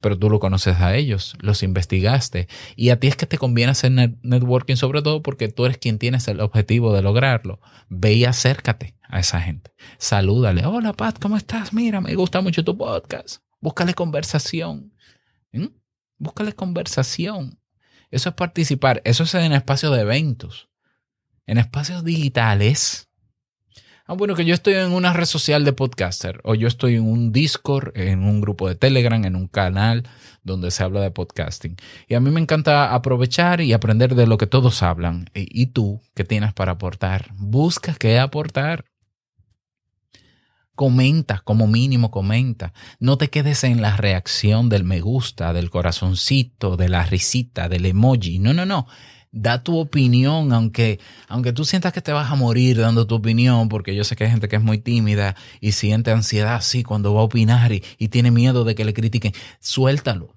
pero 0.00 0.18
tú 0.18 0.30
lo 0.30 0.40
conoces 0.40 0.80
a 0.80 0.96
ellos, 0.96 1.36
los 1.40 1.62
investigaste 1.62 2.48
y 2.74 2.88
a 2.90 2.98
ti 2.98 3.08
es 3.08 3.16
que 3.16 3.26
te 3.26 3.38
conviene 3.38 3.72
hacer 3.72 3.92
networking 3.92 4.76
sobre 4.76 5.02
todo 5.02 5.22
porque 5.22 5.48
tú 5.48 5.66
eres 5.66 5.78
quien 5.78 5.98
tienes 5.98 6.26
el 6.28 6.40
objetivo 6.40 6.94
de 6.94 7.02
lograrlo. 7.02 7.60
Ve 7.88 8.14
y 8.14 8.24
acércate 8.24 8.96
a 9.08 9.20
esa 9.20 9.40
gente. 9.40 9.72
Salúdale. 9.98 10.64
Hola 10.64 10.94
Pat, 10.94 11.18
¿cómo 11.18 11.36
estás? 11.36 11.72
Mira, 11.72 12.00
me 12.00 12.14
gusta 12.14 12.40
mucho 12.40 12.64
tu 12.64 12.76
podcast. 12.76 13.42
Búscale 13.60 13.92
conversación. 13.92 14.92
¿Mm? 15.52 15.66
Búscale 16.18 16.54
conversación. 16.54 17.58
Eso 18.10 18.30
es 18.30 18.34
participar. 18.34 19.02
Eso 19.04 19.24
es 19.24 19.34
en 19.34 19.52
espacios 19.52 19.94
de 19.94 20.00
eventos. 20.00 20.68
En 21.46 21.58
espacios 21.58 22.04
digitales. 22.04 23.09
Ah, 24.10 24.14
bueno, 24.14 24.34
que 24.34 24.44
yo 24.44 24.54
estoy 24.54 24.74
en 24.74 24.90
una 24.90 25.12
red 25.12 25.24
social 25.24 25.64
de 25.64 25.72
podcaster 25.72 26.40
o 26.42 26.56
yo 26.56 26.66
estoy 26.66 26.96
en 26.96 27.06
un 27.06 27.30
Discord, 27.30 27.96
en 27.96 28.24
un 28.24 28.40
grupo 28.40 28.66
de 28.66 28.74
Telegram, 28.74 29.24
en 29.24 29.36
un 29.36 29.46
canal 29.46 30.02
donde 30.42 30.72
se 30.72 30.82
habla 30.82 31.00
de 31.00 31.12
podcasting. 31.12 31.76
Y 32.08 32.14
a 32.14 32.20
mí 32.20 32.28
me 32.32 32.40
encanta 32.40 32.92
aprovechar 32.92 33.60
y 33.60 33.72
aprender 33.72 34.16
de 34.16 34.26
lo 34.26 34.36
que 34.36 34.48
todos 34.48 34.82
hablan. 34.82 35.30
Y, 35.32 35.66
tú, 35.66 36.02
¿qué 36.16 36.24
tienes 36.24 36.52
para 36.52 36.72
aportar? 36.72 37.30
Busca 37.36 37.94
qué 37.94 38.18
aportar. 38.18 38.84
Comenta, 40.74 41.42
como 41.44 41.68
mínimo 41.68 42.10
comenta. 42.10 42.72
No 42.98 43.16
te 43.16 43.30
quedes 43.30 43.62
en 43.62 43.80
la 43.80 43.96
reacción 43.96 44.68
del 44.68 44.82
me 44.82 45.00
gusta, 45.00 45.52
del 45.52 45.70
corazoncito, 45.70 46.76
de 46.76 46.88
la 46.88 47.04
risita, 47.04 47.68
del 47.68 47.86
emoji. 47.86 48.40
No, 48.40 48.54
no, 48.54 48.66
no. 48.66 48.88
Da 49.32 49.62
tu 49.62 49.78
opinión, 49.78 50.52
aunque, 50.52 50.98
aunque 51.28 51.52
tú 51.52 51.64
sientas 51.64 51.92
que 51.92 52.02
te 52.02 52.12
vas 52.12 52.30
a 52.30 52.34
morir 52.34 52.78
dando 52.78 53.06
tu 53.06 53.14
opinión, 53.14 53.68
porque 53.68 53.94
yo 53.94 54.02
sé 54.04 54.16
que 54.16 54.24
hay 54.24 54.30
gente 54.30 54.48
que 54.48 54.56
es 54.56 54.62
muy 54.62 54.78
tímida 54.78 55.36
y 55.60 55.72
siente 55.72 56.10
ansiedad 56.10 56.56
así 56.56 56.82
cuando 56.82 57.14
va 57.14 57.20
a 57.20 57.24
opinar 57.24 57.72
y, 57.72 57.84
y 57.98 58.08
tiene 58.08 58.30
miedo 58.30 58.64
de 58.64 58.74
que 58.74 58.84
le 58.84 58.94
critiquen. 58.94 59.32
Suéltalo. 59.60 60.34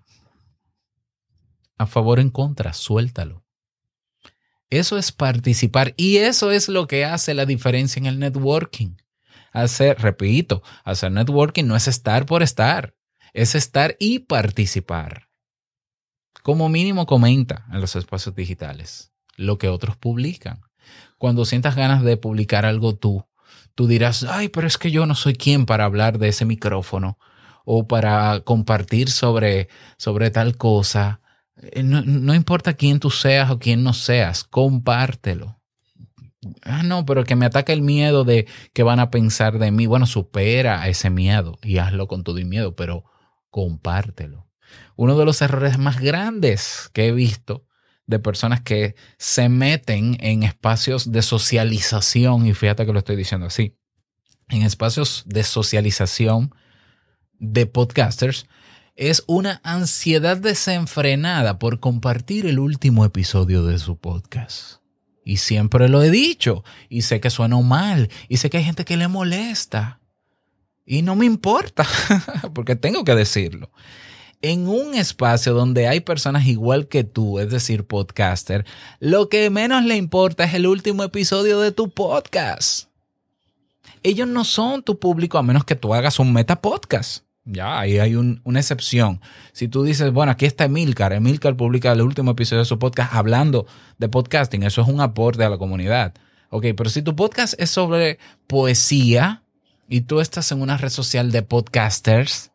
A 1.77 1.87
favor 1.87 2.19
o 2.19 2.21
en 2.21 2.29
contra, 2.29 2.73
suéltalo. 2.73 3.43
Eso 4.69 4.97
es 4.97 5.11
participar 5.11 5.93
y 5.97 6.17
eso 6.17 6.51
es 6.51 6.69
lo 6.69 6.87
que 6.87 7.05
hace 7.05 7.33
la 7.33 7.45
diferencia 7.45 7.99
en 7.99 8.05
el 8.05 8.19
networking 8.19 8.95
hacer, 9.53 9.99
repito, 9.99 10.63
hacer 10.83 11.11
networking 11.11 11.65
no 11.65 11.75
es 11.75 11.87
estar 11.87 12.25
por 12.25 12.43
estar, 12.43 12.95
es 13.33 13.55
estar 13.55 13.95
y 13.99 14.19
participar. 14.19 15.29
Como 16.43 16.67
mínimo 16.67 17.05
comenta 17.05 17.65
en 17.71 17.79
los 17.79 17.95
espacios 17.95 18.35
digitales 18.35 19.13
lo 19.37 19.57
que 19.57 19.69
otros 19.69 19.95
publican. 19.95 20.61
Cuando 21.17 21.45
sientas 21.45 21.75
ganas 21.75 22.03
de 22.03 22.17
publicar 22.17 22.65
algo 22.65 22.95
tú, 22.95 23.25
tú 23.75 23.87
dirás, 23.87 24.23
ay, 24.23 24.49
pero 24.49 24.67
es 24.67 24.77
que 24.77 24.91
yo 24.91 25.05
no 25.05 25.15
soy 25.15 25.35
quien 25.35 25.65
para 25.65 25.85
hablar 25.85 26.19
de 26.19 26.27
ese 26.27 26.43
micrófono 26.43 27.17
o 27.63 27.87
para 27.87 28.41
compartir 28.41 29.09
sobre, 29.09 29.69
sobre 29.97 30.31
tal 30.31 30.57
cosa. 30.57 31.21
Eh, 31.55 31.81
no, 31.81 32.01
no 32.01 32.35
importa 32.35 32.73
quién 32.73 32.99
tú 32.99 33.09
seas 33.09 33.49
o 33.49 33.57
quién 33.57 33.81
no 33.81 33.93
seas, 33.93 34.43
compártelo. 34.43 35.61
Ah, 36.61 36.83
no, 36.83 37.05
pero 37.05 37.23
que 37.23 37.37
me 37.37 37.45
ataque 37.45 37.71
el 37.71 37.81
miedo 37.81 38.25
de 38.25 38.47
que 38.73 38.83
van 38.83 38.99
a 38.99 39.11
pensar 39.11 39.59
de 39.59 39.71
mí. 39.71 39.85
Bueno, 39.85 40.05
supera 40.05 40.89
ese 40.89 41.09
miedo 41.09 41.57
y 41.63 41.77
hazlo 41.77 42.07
con 42.09 42.25
todo 42.25 42.37
y 42.37 42.43
miedo, 42.43 42.75
pero 42.75 43.05
compártelo. 43.49 44.45
Uno 44.95 45.17
de 45.17 45.25
los 45.25 45.41
errores 45.41 45.77
más 45.77 45.99
grandes 45.99 46.89
que 46.93 47.07
he 47.07 47.11
visto 47.11 47.65
de 48.05 48.19
personas 48.19 48.61
que 48.61 48.95
se 49.17 49.49
meten 49.49 50.17
en 50.19 50.43
espacios 50.43 51.11
de 51.11 51.21
socialización, 51.21 52.45
y 52.45 52.53
fíjate 52.53 52.85
que 52.85 52.93
lo 52.93 52.99
estoy 52.99 53.15
diciendo 53.15 53.47
así, 53.47 53.77
en 54.49 54.63
espacios 54.63 55.23
de 55.25 55.43
socialización 55.43 56.53
de 57.39 57.65
podcasters, 57.65 58.45
es 58.95 59.23
una 59.25 59.59
ansiedad 59.63 60.37
desenfrenada 60.37 61.57
por 61.57 61.79
compartir 61.79 62.45
el 62.45 62.59
último 62.59 63.05
episodio 63.05 63.65
de 63.65 63.79
su 63.79 63.97
podcast. 63.97 64.83
Y 65.25 65.37
siempre 65.37 65.89
lo 65.89 66.03
he 66.03 66.11
dicho. 66.11 66.63
Y 66.89 67.03
sé 67.03 67.19
que 67.19 67.29
suena 67.29 67.59
mal. 67.61 68.09
Y 68.27 68.37
sé 68.37 68.49
que 68.49 68.57
hay 68.57 68.63
gente 68.63 68.85
que 68.85 68.97
le 68.97 69.07
molesta. 69.07 69.99
Y 70.85 71.01
no 71.01 71.15
me 71.15 71.25
importa, 71.25 71.87
porque 72.53 72.75
tengo 72.75 73.05
que 73.05 73.15
decirlo. 73.15 73.71
En 74.45 74.67
un 74.67 74.93
espacio 74.93 75.53
donde 75.53 75.87
hay 75.87 76.01
personas 76.01 76.45
igual 76.47 76.89
que 76.89 77.05
tú, 77.05 77.39
es 77.39 77.49
decir, 77.49 77.85
podcaster, 77.85 78.65
lo 78.99 79.29
que 79.29 79.49
menos 79.49 79.85
le 79.85 79.95
importa 79.95 80.43
es 80.43 80.53
el 80.53 80.67
último 80.67 81.05
episodio 81.05 81.61
de 81.61 81.71
tu 81.71 81.89
podcast. 81.89 82.89
Ellos 84.03 84.27
no 84.27 84.43
son 84.43 84.83
tu 84.83 84.99
público 84.99 85.37
a 85.37 85.43
menos 85.43 85.63
que 85.63 85.77
tú 85.77 85.93
hagas 85.93 86.19
un 86.19 86.33
meta 86.33 86.61
podcast. 86.61 87.23
Ya, 87.45 87.79
ahí 87.79 87.99
hay 87.99 88.15
una 88.15 88.59
excepción. 88.59 89.21
Si 89.53 89.69
tú 89.69 89.85
dices, 89.85 90.11
bueno, 90.11 90.33
aquí 90.33 90.45
está 90.45 90.65
Emilcar, 90.65 91.13
Emilcar 91.13 91.55
publica 91.55 91.93
el 91.93 92.01
último 92.01 92.31
episodio 92.31 92.63
de 92.63 92.65
su 92.65 92.77
podcast 92.77 93.13
hablando 93.13 93.65
de 93.97 94.09
podcasting, 94.09 94.63
eso 94.63 94.81
es 94.81 94.89
un 94.89 94.99
aporte 94.99 95.45
a 95.45 95.49
la 95.49 95.57
comunidad. 95.57 96.15
Ok, 96.49 96.65
pero 96.75 96.89
si 96.89 97.01
tu 97.01 97.15
podcast 97.15 97.53
es 97.59 97.69
sobre 97.69 98.19
poesía 98.47 99.41
y 99.87 100.01
tú 100.01 100.19
estás 100.19 100.51
en 100.51 100.61
una 100.61 100.75
red 100.75 100.89
social 100.89 101.31
de 101.31 101.43
podcasters, 101.43 102.51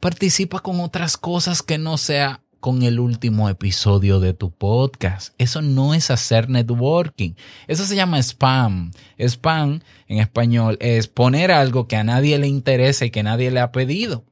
participa 0.00 0.60
con 0.60 0.80
otras 0.80 1.16
cosas 1.16 1.62
que 1.62 1.78
no 1.78 1.96
sea 1.98 2.40
con 2.60 2.82
el 2.82 2.98
último 2.98 3.48
episodio 3.48 4.20
de 4.20 4.34
tu 4.34 4.50
podcast. 4.50 5.34
Eso 5.38 5.62
no 5.62 5.94
es 5.94 6.10
hacer 6.10 6.48
networking. 6.48 7.34
Eso 7.66 7.84
se 7.84 7.96
llama 7.96 8.18
spam. 8.18 8.90
Spam 9.18 9.80
en 10.08 10.18
español 10.18 10.76
es 10.80 11.06
poner 11.06 11.52
algo 11.52 11.86
que 11.86 11.96
a 11.96 12.04
nadie 12.04 12.38
le 12.38 12.48
interesa 12.48 13.04
y 13.04 13.10
que 13.10 13.22
nadie 13.22 13.50
le 13.50 13.60
ha 13.60 13.72
pedido. 13.72 14.24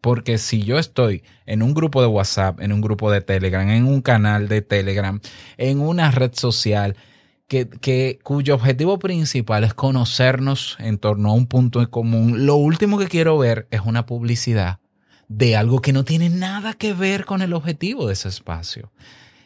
Porque 0.00 0.36
si 0.38 0.62
yo 0.62 0.78
estoy 0.78 1.22
en 1.46 1.62
un 1.62 1.72
grupo 1.72 2.00
de 2.02 2.08
WhatsApp, 2.08 2.60
en 2.60 2.72
un 2.72 2.80
grupo 2.80 3.10
de 3.10 3.22
Telegram, 3.22 3.68
en 3.68 3.86
un 3.86 4.02
canal 4.02 4.48
de 4.48 4.60
Telegram, 4.60 5.20
en 5.56 5.80
una 5.80 6.10
red 6.10 6.32
social, 6.34 6.96
que, 7.48 7.68
que, 7.68 8.18
cuyo 8.22 8.54
objetivo 8.54 8.98
principal 8.98 9.64
es 9.64 9.74
conocernos 9.74 10.76
en 10.80 10.98
torno 10.98 11.30
a 11.30 11.34
un 11.34 11.46
punto 11.46 11.80
en 11.80 11.86
común, 11.86 12.46
lo 12.46 12.56
último 12.56 12.98
que 12.98 13.08
quiero 13.08 13.38
ver 13.38 13.68
es 13.70 13.82
una 13.84 14.06
publicidad 14.06 14.78
de 15.28 15.56
algo 15.56 15.80
que 15.80 15.92
no 15.92 16.04
tiene 16.04 16.28
nada 16.30 16.74
que 16.74 16.92
ver 16.92 17.24
con 17.24 17.42
el 17.42 17.52
objetivo 17.52 18.06
de 18.06 18.14
ese 18.14 18.28
espacio. 18.28 18.92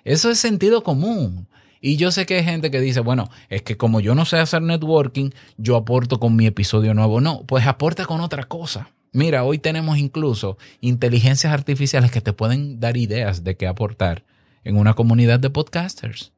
Eso 0.04 0.30
es 0.30 0.38
sentido 0.38 0.82
común. 0.82 1.48
Y 1.80 1.96
yo 1.96 2.10
sé 2.10 2.26
que 2.26 2.36
hay 2.36 2.44
gente 2.44 2.70
que 2.70 2.80
dice, 2.80 3.00
bueno, 3.00 3.30
es 3.48 3.62
que 3.62 3.76
como 3.76 4.00
yo 4.00 4.14
no 4.14 4.24
sé 4.24 4.38
hacer 4.38 4.62
networking, 4.62 5.30
yo 5.56 5.76
aporto 5.76 6.18
con 6.18 6.34
mi 6.34 6.46
episodio 6.46 6.94
nuevo. 6.94 7.20
No, 7.20 7.44
pues 7.46 7.66
aporta 7.66 8.04
con 8.06 8.20
otra 8.20 8.44
cosa. 8.44 8.90
Mira, 9.12 9.44
hoy 9.44 9.58
tenemos 9.58 9.98
incluso 9.98 10.58
inteligencias 10.80 11.52
artificiales 11.52 12.10
que 12.10 12.20
te 12.20 12.32
pueden 12.32 12.80
dar 12.80 12.96
ideas 12.96 13.44
de 13.44 13.56
qué 13.56 13.66
aportar 13.66 14.24
en 14.64 14.76
una 14.76 14.94
comunidad 14.94 15.40
de 15.40 15.50
podcasters. 15.50 16.32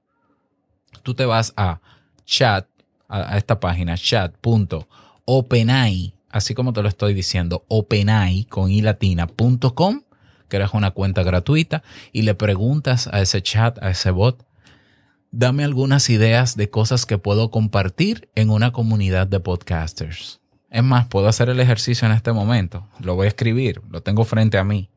Tú 1.03 1.14
te 1.14 1.24
vas 1.24 1.53
a 1.57 1.81
chat, 2.24 2.66
a, 3.09 3.37
esta 3.37 3.61
página, 3.61 3.96
chat.openai 3.96 4.85
así 6.31 6.55
como 6.55 6.72
te 6.72 6.83
lo 6.83 6.88
estoy 6.88 7.12
diciendo, 7.12 7.64
openai 7.68 8.44
con 8.44 8.70
ilatina.com, 8.70 10.03
creas 10.48 10.74
una 10.74 10.92
cuenta 10.92 11.22
gratuita 11.22 11.83
y 12.12 12.22
le 12.22 12.35
preguntas 12.35 13.09
a 13.09 13.20
ese 13.20 13.42
chat, 13.42 13.83
a 13.83 13.90
ese 13.90 14.11
bot, 14.11 14.46
dame 15.31 15.64
algunas 15.64 16.09
ideas 16.09 16.57
de 16.57 16.70
cosas 16.70 17.07
que 17.07 17.18
puedo 17.18 17.50
compartir 17.50 18.29
en 18.35 18.50
una 18.50 18.72
comunidad 18.72 19.26
de 19.26 19.40
podcasters. 19.40 20.40
Es 20.70 20.85
más, 20.85 21.07
puedo 21.07 21.26
hacer 21.26 21.48
el 21.48 21.59
ejercicio 21.59 22.07
en 22.07 22.12
este 22.12 22.33
momento. 22.33 22.87
Lo 23.00 23.16
voy 23.16 23.24
a 23.26 23.29
escribir, 23.29 23.83
lo 23.90 24.03
tengo 24.03 24.24
frente 24.24 24.57
a 24.57 24.64
mí. 24.64 24.88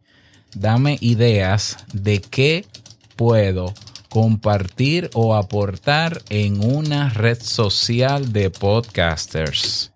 Dame 0.54 1.00
ideas 1.02 1.78
de 1.94 2.22
qué 2.22 2.68
puedo 3.16 3.74
compartir 4.14 5.10
o 5.16 5.34
aportar 5.34 6.22
en 6.30 6.64
una 6.64 7.10
red 7.10 7.40
social 7.42 8.32
de 8.32 8.52
podcasters. 8.52 9.92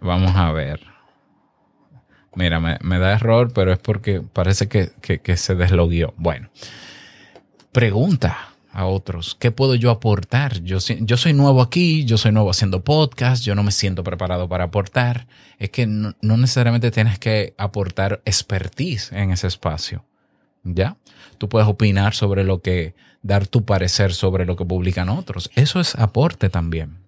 Vamos 0.00 0.34
a 0.34 0.50
ver. 0.50 0.80
Mira, 2.34 2.58
me, 2.58 2.98
da 2.98 3.12
error, 3.12 3.52
pero 3.52 3.72
es 3.72 3.78
porque 3.78 4.20
parece 4.20 4.66
que, 4.66 5.36
se 5.36 5.54
desloguió. 5.54 6.12
Bueno, 6.16 6.50
pregunta 7.70 8.48
a 8.72 8.86
otros, 8.86 9.36
¿qué 9.38 9.52
puedo 9.52 9.76
yo 9.76 9.92
aportar? 9.92 10.60
Yo, 10.64 10.78
yo 10.78 11.16
soy 11.16 11.32
nuevo 11.32 11.62
aquí, 11.62 12.04
yo 12.06 12.18
soy 12.18 12.32
nuevo 12.32 12.50
haciendo 12.50 12.82
podcast, 12.82 13.44
yo 13.44 13.54
no 13.54 13.62
me 13.62 13.70
siento 13.70 14.02
preparado 14.02 14.48
para 14.48 14.64
aportar. 14.64 15.28
Es 15.60 15.70
que 15.70 15.86
no 15.86 16.16
necesariamente 16.20 16.90
tienes 16.90 17.20
que 17.20 17.54
aportar 17.58 18.22
expertise 18.24 19.12
en 19.12 19.30
ese 19.30 19.46
espacio. 19.46 20.04
¿Ya? 20.64 20.96
Tú 21.38 21.48
puedes 21.48 21.68
opinar 21.68 22.12
sobre 22.12 22.42
lo 22.42 22.60
que 22.60 22.94
dar 23.22 23.46
tu 23.46 23.64
parecer 23.64 24.12
sobre 24.12 24.46
lo 24.46 24.56
que 24.56 24.64
publican 24.64 25.08
otros. 25.08 25.50
Eso 25.54 25.80
es 25.80 25.94
aporte 25.94 26.48
también. 26.48 26.98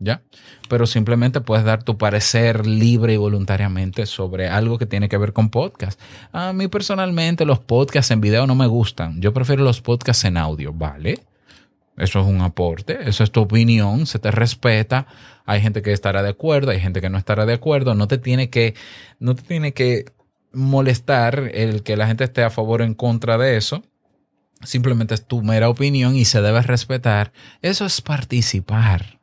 ¿Ya? 0.00 0.22
Pero 0.68 0.86
simplemente 0.86 1.40
puedes 1.40 1.64
dar 1.64 1.82
tu 1.82 1.98
parecer 1.98 2.68
libre 2.68 3.14
y 3.14 3.16
voluntariamente 3.16 4.06
sobre 4.06 4.48
algo 4.48 4.78
que 4.78 4.86
tiene 4.86 5.08
que 5.08 5.18
ver 5.18 5.32
con 5.32 5.50
podcast. 5.50 6.00
A 6.30 6.52
mí 6.52 6.68
personalmente 6.68 7.44
los 7.44 7.58
podcasts 7.58 8.12
en 8.12 8.20
video 8.20 8.46
no 8.46 8.54
me 8.54 8.68
gustan. 8.68 9.20
Yo 9.20 9.34
prefiero 9.34 9.64
los 9.64 9.80
podcasts 9.80 10.24
en 10.24 10.36
audio, 10.36 10.72
¿vale? 10.72 11.18
Eso 11.96 12.20
es 12.20 12.26
un 12.26 12.40
aporte, 12.42 13.08
eso 13.08 13.24
es 13.24 13.32
tu 13.32 13.40
opinión, 13.40 14.06
se 14.06 14.20
te 14.20 14.30
respeta. 14.30 15.08
Hay 15.44 15.60
gente 15.60 15.82
que 15.82 15.92
estará 15.92 16.22
de 16.22 16.28
acuerdo, 16.28 16.70
hay 16.70 16.78
gente 16.78 17.00
que 17.00 17.10
no 17.10 17.18
estará 17.18 17.44
de 17.44 17.54
acuerdo. 17.54 17.96
No 17.96 18.06
te 18.06 18.18
tiene 18.18 18.50
que, 18.50 18.74
no 19.18 19.34
te 19.34 19.42
tiene 19.42 19.72
que 19.72 20.04
molestar 20.52 21.50
el 21.54 21.82
que 21.82 21.96
la 21.96 22.06
gente 22.06 22.22
esté 22.22 22.44
a 22.44 22.50
favor 22.50 22.82
o 22.82 22.84
en 22.84 22.94
contra 22.94 23.36
de 23.36 23.56
eso 23.56 23.82
simplemente 24.62 25.14
es 25.14 25.26
tu 25.26 25.42
mera 25.42 25.68
opinión 25.68 26.16
y 26.16 26.24
se 26.24 26.42
debe 26.42 26.62
respetar. 26.62 27.32
Eso 27.62 27.86
es 27.86 28.00
participar. 28.00 29.18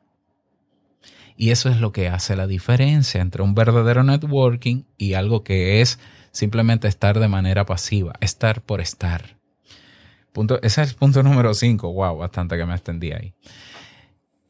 Y 1.38 1.52
eso 1.52 1.70
es 1.70 1.82
lo 1.82 1.92
que 1.92 2.08
hace 2.08 2.36
la 2.36 2.48
diferencia 2.48 3.22
entre 3.22 3.44
un 3.44 3.56
verdadero 3.56 4.04
networking 4.04 4.84
y 4.98 5.14
algo 5.14 5.44
que 5.44 5.82
es 5.82 6.00
simplemente 6.32 6.88
estar 6.88 7.20
de 7.20 7.28
manera 7.28 7.66
pasiva, 7.66 8.14
estar 8.22 8.62
por 8.62 8.80
estar. 8.80 9.38
Punto, 10.32 10.62
ese 10.62 10.82
es 10.82 10.90
el 10.92 10.96
punto 10.96 11.24
número 11.24 11.54
5. 11.54 11.92
Wow, 11.92 12.18
bastante 12.18 12.58
que 12.58 12.66
me 12.66 12.74
extendí 12.74 13.12
ahí. 13.12 13.34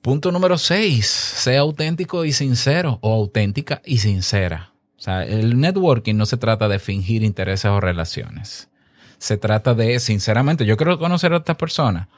Punto 0.01 0.31
número 0.31 0.57
6. 0.57 1.05
Sea 1.05 1.61
auténtico 1.61 2.25
y 2.25 2.31
sincero 2.31 2.99
o 3.01 3.13
auténtica 3.13 3.81
y 3.85 3.97
sincera. 3.97 4.73
O 4.97 5.01
sea, 5.01 5.23
el 5.23 5.59
networking 5.59 6.15
no 6.15 6.25
se 6.25 6.37
trata 6.37 6.67
de 6.67 6.79
fingir 6.79 7.23
intereses 7.23 7.65
o 7.65 7.79
relaciones 7.79 8.69
se 9.17 9.37
trata 9.37 9.73
de, 9.73 9.99
sinceramente, 9.99 10.65
yo 10.65 10.77
quiero 10.77 10.97
conocer 10.97 11.33
a 11.33 11.37
esta 11.37 11.57
persona. 11.57 12.09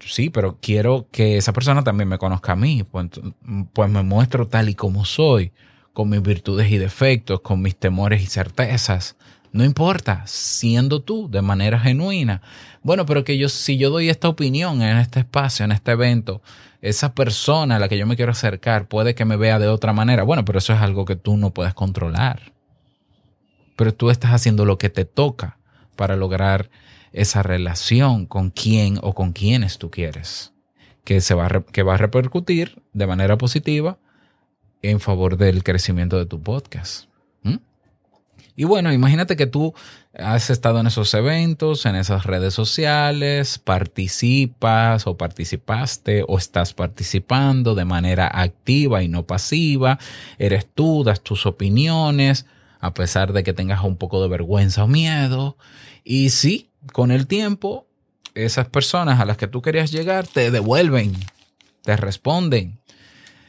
sí, 0.00 0.30
pero 0.30 0.58
quiero 0.60 1.06
que 1.10 1.36
esa 1.36 1.52
persona 1.52 1.84
también 1.84 2.08
me 2.08 2.18
conozca 2.18 2.52
a 2.52 2.56
mí. 2.56 2.84
Pues, 2.84 3.08
pues, 3.72 3.90
me 3.90 4.02
muestro 4.02 4.46
tal 4.46 4.68
y 4.68 4.74
como 4.74 5.04
soy, 5.04 5.52
con 5.92 6.08
mis 6.08 6.22
virtudes 6.22 6.70
y 6.70 6.78
defectos, 6.78 7.40
con 7.40 7.62
mis 7.62 7.76
temores 7.76 8.22
y 8.22 8.26
certezas. 8.26 9.16
No 9.52 9.64
importa, 9.64 10.22
siendo 10.26 11.02
tú 11.02 11.30
de 11.30 11.40
manera 11.40 11.78
genuina. 11.78 12.42
Bueno, 12.82 13.06
pero 13.06 13.22
que 13.22 13.38
yo, 13.38 13.48
si 13.48 13.76
yo 13.76 13.90
doy 13.90 14.08
esta 14.08 14.28
opinión 14.28 14.82
en 14.82 14.96
este 14.98 15.20
espacio, 15.20 15.64
en 15.64 15.70
este 15.70 15.92
evento, 15.92 16.42
esa 16.82 17.14
persona 17.14 17.76
a 17.76 17.78
la 17.78 17.88
que 17.88 17.96
yo 17.96 18.06
me 18.06 18.16
quiero 18.16 18.32
acercar 18.32 18.88
puede 18.88 19.14
que 19.14 19.24
me 19.24 19.36
vea 19.36 19.58
de 19.60 19.68
otra 19.68 19.92
manera. 19.92 20.24
Bueno, 20.24 20.44
pero 20.44 20.58
eso 20.58 20.72
es 20.72 20.80
algo 20.80 21.04
que 21.04 21.16
tú 21.16 21.36
no 21.36 21.50
puedes 21.54 21.72
controlar. 21.72 22.52
Pero 23.76 23.94
tú 23.94 24.10
estás 24.10 24.32
haciendo 24.32 24.64
lo 24.64 24.76
que 24.76 24.90
te 24.90 25.04
toca 25.04 25.58
para 25.94 26.16
lograr 26.16 26.70
esa 27.12 27.42
relación 27.42 28.26
con 28.26 28.50
quién 28.50 28.98
o 29.02 29.14
con 29.14 29.32
quienes 29.32 29.78
tú 29.78 29.90
quieres, 29.90 30.52
que, 31.04 31.20
se 31.20 31.34
va, 31.34 31.46
a, 31.46 31.62
que 31.62 31.82
va 31.82 31.94
a 31.94 31.98
repercutir 31.98 32.82
de 32.92 33.06
manera 33.06 33.38
positiva 33.38 33.98
en 34.82 35.00
favor 35.00 35.36
del 35.36 35.62
crecimiento 35.62 36.18
de 36.18 36.26
tu 36.26 36.42
podcast. 36.42 37.06
Y 38.56 38.64
bueno, 38.64 38.92
imagínate 38.92 39.36
que 39.36 39.48
tú 39.48 39.74
has 40.16 40.48
estado 40.48 40.78
en 40.78 40.86
esos 40.86 41.12
eventos, 41.14 41.86
en 41.86 41.96
esas 41.96 42.24
redes 42.24 42.54
sociales, 42.54 43.58
participas 43.58 45.08
o 45.08 45.16
participaste 45.16 46.24
o 46.28 46.38
estás 46.38 46.72
participando 46.72 47.74
de 47.74 47.84
manera 47.84 48.30
activa 48.32 49.02
y 49.02 49.08
no 49.08 49.26
pasiva, 49.26 49.98
eres 50.38 50.68
tú, 50.72 51.02
das 51.02 51.20
tus 51.20 51.46
opiniones, 51.46 52.46
a 52.84 52.92
pesar 52.92 53.32
de 53.32 53.42
que 53.42 53.54
tengas 53.54 53.82
un 53.82 53.96
poco 53.96 54.20
de 54.20 54.28
vergüenza 54.28 54.84
o 54.84 54.88
miedo. 54.88 55.56
Y 56.04 56.28
sí, 56.28 56.68
con 56.92 57.10
el 57.10 57.26
tiempo, 57.26 57.86
esas 58.34 58.68
personas 58.68 59.20
a 59.20 59.24
las 59.24 59.38
que 59.38 59.48
tú 59.48 59.62
querías 59.62 59.90
llegar 59.90 60.26
te 60.26 60.50
devuelven, 60.50 61.14
te 61.82 61.96
responden, 61.96 62.78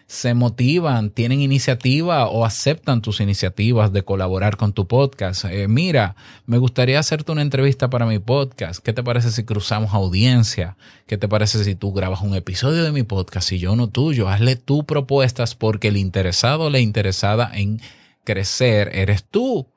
se 0.08 0.34
motivan, 0.36 1.10
tienen 1.10 1.41
iniciativa 1.41 2.30
o 2.30 2.45
aceptan 2.45 3.02
tus 3.02 3.19
iniciativas 3.19 3.91
de 3.91 4.04
colaborar 4.04 4.56
con 4.56 4.71
tu 4.71 4.88
podcast. 4.88 5.43
Eh, 5.43 5.67
mira, 5.67 6.15
me 6.45 6.58
gustaría 6.58 6.98
hacerte 6.98 7.34
una 7.34 7.41
entrevista 7.41 7.89
para 7.89 8.06
mi 8.06 8.19
podcast. 8.19 8.82
¿Qué 8.82 8.93
te 8.93 9.04
parece 9.04 9.32
si 9.32 9.43
cruzamos 9.43 9.93
audiencia? 9.93 10.78
¿Qué 11.08 11.17
te 11.17 11.28
parece 11.28 11.62
si 11.65 11.76
tú 11.76 11.91
grabas 11.91 12.21
un 12.21 12.36
episodio 12.36 12.86
de 12.86 12.93
mi 12.93 13.04
podcast 13.04 13.52
y 13.52 13.60
yo 13.60 13.74
uno 13.74 13.89
tuyo? 13.89 14.30
Hazle 14.30 14.56
tú 14.56 14.86
propuestas 14.86 15.56
porque 15.56 15.89
el 15.89 15.98
interesado 15.98 16.65
o 16.65 16.69
la 16.69 16.80
interesada 16.80 17.52
en 17.54 17.82
crecer 18.26 18.92
eres 18.94 19.24
tú. 19.24 19.72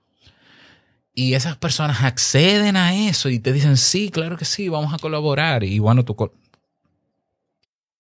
Y 1.15 1.35
esas 1.35 1.57
personas 1.57 2.03
acceden 2.03 2.77
a 2.77 2.95
eso 2.95 3.29
y 3.29 3.39
te 3.39 3.53
dicen, 3.53 3.77
sí, 3.77 4.11
claro 4.11 4.37
que 4.37 4.45
sí, 4.45 4.69
vamos 4.69 4.93
a 4.93 4.99
colaborar. 4.99 5.63
Y 5.63 5.79
bueno, 5.79 6.05
tú... 6.05 6.17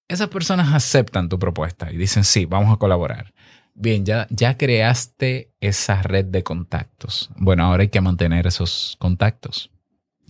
Esas 0.08 0.28
personas 0.28 0.72
aceptan 0.72 1.28
tu 1.28 1.38
propuesta 1.38 1.92
y 1.92 1.96
dicen, 1.96 2.24
sí, 2.24 2.46
vamos 2.46 2.72
a 2.72 2.78
colaborar. 2.78 3.34
Bien, 3.74 4.04
ya, 4.04 4.26
ya 4.30 4.56
creaste 4.56 5.52
esa 5.60 6.02
red 6.02 6.24
de 6.24 6.42
contactos. 6.42 7.30
Bueno, 7.36 7.64
ahora 7.64 7.82
hay 7.82 7.88
que 7.88 8.00
mantener 8.00 8.46
esos 8.46 8.96
contactos. 8.98 9.70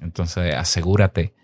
Entonces, 0.00 0.54
asegúrate 0.54 1.34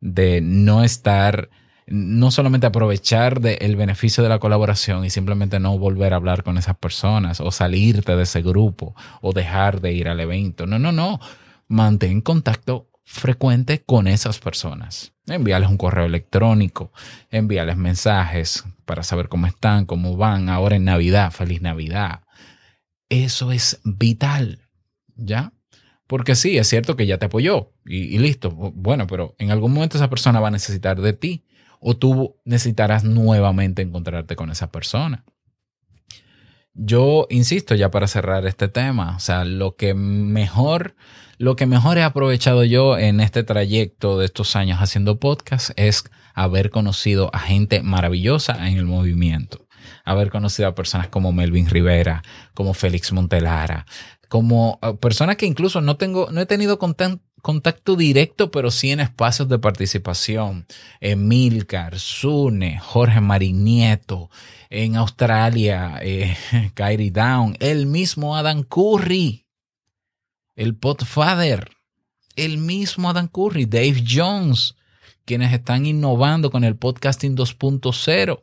de 0.00 0.40
no 0.42 0.84
estar 0.84 1.48
no 1.86 2.32
solamente 2.32 2.66
aprovechar 2.66 3.40
del 3.40 3.76
beneficio 3.76 4.22
de 4.22 4.28
la 4.28 4.40
colaboración 4.40 5.04
y 5.04 5.10
simplemente 5.10 5.60
no 5.60 5.78
volver 5.78 6.12
a 6.12 6.16
hablar 6.16 6.42
con 6.42 6.58
esas 6.58 6.76
personas 6.76 7.40
o 7.40 7.52
salirte 7.52 8.16
de 8.16 8.24
ese 8.24 8.42
grupo 8.42 8.94
o 9.20 9.32
dejar 9.32 9.80
de 9.80 9.92
ir 9.92 10.08
al 10.08 10.20
evento. 10.20 10.66
No, 10.66 10.78
no, 10.78 10.90
no. 10.90 11.20
Mantén 11.68 12.20
contacto 12.20 12.90
frecuente 13.04 13.82
con 13.84 14.08
esas 14.08 14.40
personas. 14.40 15.12
Envíales 15.26 15.68
un 15.68 15.76
correo 15.76 16.06
electrónico, 16.06 16.92
envíales 17.30 17.76
mensajes 17.76 18.64
para 18.84 19.04
saber 19.04 19.28
cómo 19.28 19.46
están, 19.46 19.86
cómo 19.86 20.16
van 20.16 20.48
ahora 20.48 20.76
en 20.76 20.84
Navidad, 20.84 21.30
feliz 21.30 21.62
Navidad. 21.62 22.22
Eso 23.08 23.52
es 23.52 23.80
vital, 23.84 24.60
¿ya? 25.14 25.52
Porque 26.08 26.34
sí, 26.34 26.58
es 26.58 26.68
cierto 26.68 26.96
que 26.96 27.06
ya 27.06 27.18
te 27.18 27.26
apoyó 27.26 27.72
y, 27.84 28.14
y, 28.14 28.18
listo. 28.18 28.50
Bueno, 28.50 29.06
pero 29.06 29.36
en 29.38 29.52
algún 29.52 29.72
momento 29.72 29.96
esa 29.96 30.10
persona 30.10 30.40
va 30.40 30.48
a 30.48 30.52
necesitar 30.52 31.00
de 31.00 31.12
ti 31.12 31.44
o 31.80 31.96
tú 31.96 32.36
necesitarás 32.44 33.04
nuevamente 33.04 33.82
encontrarte 33.82 34.36
con 34.36 34.50
esa 34.50 34.70
persona. 34.70 35.24
Yo 36.78 37.26
insisto 37.30 37.74
ya 37.74 37.90
para 37.90 38.06
cerrar 38.06 38.46
este 38.46 38.68
tema, 38.68 39.16
o 39.16 39.20
sea, 39.20 39.46
lo 39.46 39.76
que 39.76 39.94
mejor, 39.94 40.94
lo 41.38 41.56
que 41.56 41.64
mejor 41.64 41.96
he 41.96 42.02
aprovechado 42.02 42.64
yo 42.64 42.98
en 42.98 43.20
este 43.20 43.44
trayecto 43.44 44.18
de 44.18 44.26
estos 44.26 44.56
años 44.56 44.80
haciendo 44.80 45.18
podcast 45.18 45.70
es 45.76 46.04
haber 46.34 46.68
conocido 46.68 47.30
a 47.32 47.38
gente 47.38 47.82
maravillosa 47.82 48.68
en 48.68 48.76
el 48.76 48.84
movimiento, 48.84 49.66
haber 50.04 50.28
conocido 50.28 50.68
a 50.68 50.74
personas 50.74 51.08
como 51.08 51.32
Melvin 51.32 51.70
Rivera, 51.70 52.22
como 52.52 52.74
Félix 52.74 53.10
Montelara, 53.10 53.86
como 54.28 54.78
eh, 54.82 54.92
personas 55.00 55.36
que 55.36 55.46
incluso 55.46 55.80
no 55.80 55.96
tengo, 55.96 56.28
no 56.30 56.42
he 56.42 56.46
tenido 56.46 56.78
contacto 57.42 57.96
directo, 57.96 58.50
pero 58.50 58.70
sí 58.70 58.90
en 58.90 59.00
espacios 59.00 59.48
de 59.48 59.58
participación. 59.58 60.66
Emilcar, 61.00 61.98
Sune, 61.98 62.78
Jorge 62.78 63.20
Marinieto, 63.20 64.30
en 64.70 64.96
Australia, 64.96 65.98
eh, 66.02 66.36
Kyrie 66.74 67.10
Down, 67.10 67.56
el 67.60 67.86
mismo 67.86 68.36
Adam 68.36 68.62
Curry, 68.62 69.46
el 70.54 70.76
Podfather, 70.76 71.70
el 72.34 72.58
mismo 72.58 73.10
Adam 73.10 73.28
Curry, 73.28 73.66
Dave 73.66 74.04
Jones, 74.08 74.74
quienes 75.24 75.52
están 75.52 75.86
innovando 75.86 76.50
con 76.50 76.64
el 76.64 76.76
podcasting 76.76 77.36
2.0. 77.36 78.42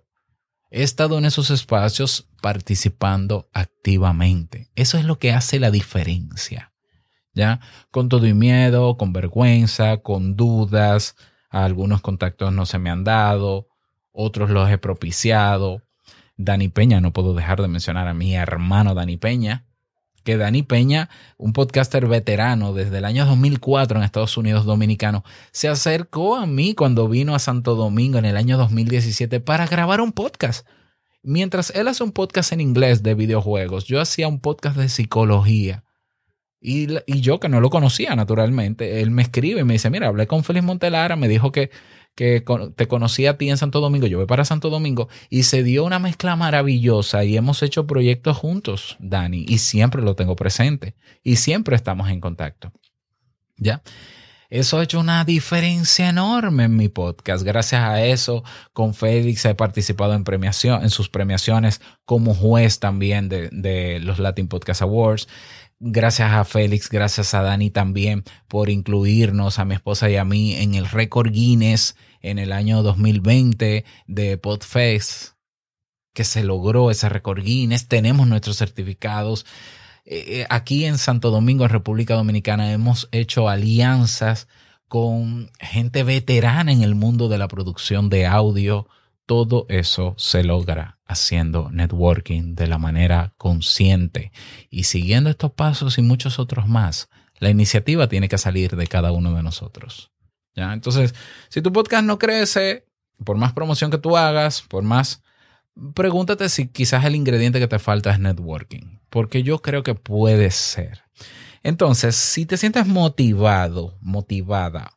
He 0.71 0.83
estado 0.83 1.17
en 1.17 1.25
esos 1.25 1.51
espacios 1.51 2.27
participando 2.41 3.49
activamente. 3.53 4.69
Eso 4.75 4.97
es 4.97 5.05
lo 5.05 5.19
que 5.19 5.31
hace 5.31 5.59
la 5.59 5.71
diferencia. 5.71 6.72
Con 7.91 8.09
todo 8.09 8.27
y 8.27 8.33
miedo, 8.33 8.97
con 8.97 9.13
vergüenza, 9.13 9.97
con 9.97 10.35
dudas, 10.35 11.15
Algunos 11.49 12.01
contactos 12.01 12.51
no 12.51 12.65
se 12.65 12.79
me 12.79 12.89
han 12.89 13.03
dado, 13.03 13.67
otros 14.11 14.49
los 14.49 14.69
he 14.71 14.79
propiciado. 14.79 15.83
Dani 16.35 16.67
Peña, 16.69 16.99
no 16.99 17.13
puedo 17.13 17.35
dejar 17.35 17.61
de 17.61 17.67
mencionar 17.67 18.07
a 18.07 18.15
mi 18.15 18.35
hermano 18.35 18.95
Dani 18.95 19.17
Peña, 19.17 19.65
que 20.23 20.37
Dani 20.37 20.63
Peña, 20.63 21.09
un 21.37 21.53
podcaster 21.53 22.07
veterano 22.07 22.73
desde 22.73 22.97
el 22.97 23.05
año 23.05 23.25
2004 23.25 23.97
en 23.97 24.03
Estados 24.03 24.35
Unidos 24.35 24.65
dominicano, 24.65 25.23
se 25.51 25.67
acercó 25.67 26.37
a 26.37 26.47
mí 26.47 26.73
cuando 26.73 27.07
vino 27.07 27.35
a 27.35 27.39
Santo 27.39 27.75
Domingo 27.75 28.17
en 28.17 28.25
el 28.25 28.37
año 28.37 28.57
2017 28.57 29.39
para 29.39 29.67
grabar 29.67 30.01
un 30.01 30.11
podcast. 30.11 30.65
Mientras 31.21 31.69
él 31.75 31.87
hace 31.87 32.03
un 32.03 32.13
podcast 32.13 32.51
en 32.51 32.61
inglés 32.61 33.03
de 33.03 33.13
videojuegos, 33.13 33.85
yo 33.85 34.01
hacía 34.01 34.27
un 34.27 34.39
podcast 34.39 34.75
de 34.75 34.89
psicología. 34.89 35.83
Y, 36.63 36.87
y, 37.05 37.21
yo 37.21 37.39
que 37.39 37.49
no 37.49 37.59
lo 37.59 37.69
conocía 37.69 38.15
naturalmente, 38.15 39.01
él 39.01 39.11
me 39.11 39.21
escribe 39.21 39.61
y 39.61 39.63
me 39.65 39.73
dice, 39.73 39.89
mira, 39.89 40.07
hablé 40.07 40.27
con 40.27 40.43
Félix 40.43 40.65
Montelara, 40.65 41.17
me 41.17 41.27
dijo 41.27 41.51
que 41.51 41.69
que 42.15 42.43
te 42.75 42.87
conocí 42.87 43.25
a 43.25 43.37
ti 43.37 43.49
en 43.49 43.57
Santo 43.57 43.79
Domingo, 43.79 44.05
yo 44.07 44.17
voy 44.17 44.27
para 44.27 44.45
Santo 44.45 44.69
Domingo 44.69 45.09
y 45.29 45.43
se 45.43 45.63
dio 45.63 45.83
una 45.83 45.99
mezcla 45.99 46.35
maravillosa 46.35 47.23
y 47.23 47.37
hemos 47.37 47.63
hecho 47.63 47.87
proyectos 47.87 48.37
juntos, 48.37 48.97
Dani, 48.99 49.45
y 49.47 49.57
siempre 49.57 50.01
lo 50.01 50.15
tengo 50.15 50.35
presente 50.35 50.95
y 51.23 51.37
siempre 51.37 51.75
estamos 51.75 52.09
en 52.09 52.21
contacto. 52.21 52.71
¿Ya? 53.57 53.81
Eso 54.49 54.77
ha 54.77 54.83
hecho 54.83 54.99
una 54.99 55.25
diferencia 55.25 56.09
enorme 56.09 56.65
en 56.65 56.75
mi 56.75 56.87
podcast. 56.87 57.43
Gracias 57.43 57.81
a 57.81 58.05
eso, 58.05 58.43
con 58.71 58.93
Félix 58.93 59.45
he 59.45 59.55
participado 59.55 60.13
en 60.13 60.23
premiación, 60.23 60.83
en 60.83 60.91
sus 60.91 61.09
premiaciones 61.09 61.81
como 62.05 62.35
juez 62.35 62.79
también 62.79 63.29
de, 63.29 63.49
de 63.51 63.99
los 63.99 64.19
Latin 64.19 64.47
Podcast 64.47 64.83
Awards. 64.83 65.27
Gracias 65.85 66.31
a 66.31 66.45
Félix, 66.45 66.87
gracias 66.87 67.33
a 67.33 67.41
Dani 67.41 67.69
también 67.69 68.23
por 68.47 68.69
incluirnos 68.69 69.59
a 69.59 69.65
mi 69.65 69.75
esposa 69.75 70.09
y 70.09 70.15
a 70.15 70.23
mí 70.23 70.55
en 70.55 70.75
el 70.75 70.87
récord 70.87 71.29
Guinness 71.29 71.97
en 72.21 72.39
el 72.39 72.53
año 72.53 72.83
2020 72.83 73.83
de 74.07 74.37
Podfest, 74.37 75.33
que 76.13 76.23
se 76.23 76.45
logró 76.45 76.89
ese 76.89 77.09
récord 77.09 77.43
Guinness. 77.43 77.89
Tenemos 77.89 78.27
nuestros 78.27 78.59
certificados. 78.59 79.45
Eh, 80.05 80.23
eh, 80.25 80.45
aquí 80.49 80.85
en 80.85 80.97
Santo 80.97 81.31
Domingo, 81.31 81.65
en 81.65 81.71
República 81.71 82.15
Dominicana, 82.15 82.71
hemos 82.71 83.09
hecho 83.11 83.49
alianzas 83.49 84.47
con 84.87 85.51
gente 85.59 86.03
veterana 86.03 86.71
en 86.71 86.81
el 86.81 86.95
mundo 86.95 87.27
de 87.27 87.39
la 87.39 87.49
producción 87.49 88.07
de 88.07 88.25
audio. 88.25 88.87
Todo 89.33 89.65
eso 89.67 90.13
se 90.19 90.43
logra 90.43 90.99
haciendo 91.07 91.71
networking 91.71 92.53
de 92.53 92.67
la 92.67 92.77
manera 92.77 93.33
consciente 93.39 94.31
y 94.69 94.83
siguiendo 94.83 95.31
estos 95.31 95.53
pasos 95.53 95.97
y 95.97 96.03
muchos 96.03 96.37
otros 96.37 96.67
más. 96.67 97.09
La 97.39 97.49
iniciativa 97.49 98.07
tiene 98.07 98.29
que 98.29 98.37
salir 98.37 98.75
de 98.75 98.85
cada 98.85 99.11
uno 99.11 99.33
de 99.33 99.41
nosotros. 99.41 100.11
¿ya? 100.53 100.71
Entonces, 100.71 101.15
si 101.49 101.63
tu 101.63 101.73
podcast 101.73 102.05
no 102.05 102.19
crece, 102.19 102.85
por 103.25 103.35
más 103.37 103.53
promoción 103.53 103.89
que 103.89 103.97
tú 103.97 104.15
hagas, 104.15 104.61
por 104.61 104.83
más, 104.83 105.23
pregúntate 105.95 106.47
si 106.47 106.67
quizás 106.67 107.03
el 107.03 107.15
ingrediente 107.15 107.59
que 107.59 107.67
te 107.67 107.79
falta 107.79 108.11
es 108.11 108.19
networking, 108.19 108.99
porque 109.09 109.41
yo 109.41 109.63
creo 109.63 109.81
que 109.81 109.95
puede 109.95 110.51
ser. 110.51 111.05
Entonces, 111.63 112.15
si 112.15 112.45
te 112.45 112.55
sientes 112.55 112.85
motivado, 112.85 113.97
motivada 113.99 114.91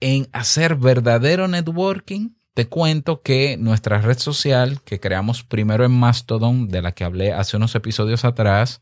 en 0.00 0.28
hacer 0.32 0.74
verdadero 0.74 1.46
networking, 1.46 2.30
te 2.54 2.68
cuento 2.68 3.20
que 3.20 3.56
nuestra 3.56 4.00
red 4.00 4.18
social 4.18 4.80
que 4.82 5.00
creamos 5.00 5.42
primero 5.42 5.84
en 5.84 5.90
Mastodon, 5.90 6.68
de 6.68 6.82
la 6.82 6.92
que 6.92 7.02
hablé 7.02 7.32
hace 7.32 7.56
unos 7.56 7.74
episodios 7.74 8.24
atrás, 8.24 8.80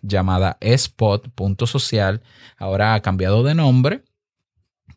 llamada 0.00 0.56
spot.social, 0.60 2.22
ahora 2.56 2.94
ha 2.94 3.00
cambiado 3.00 3.42
de 3.42 3.54
nombre. 3.54 4.04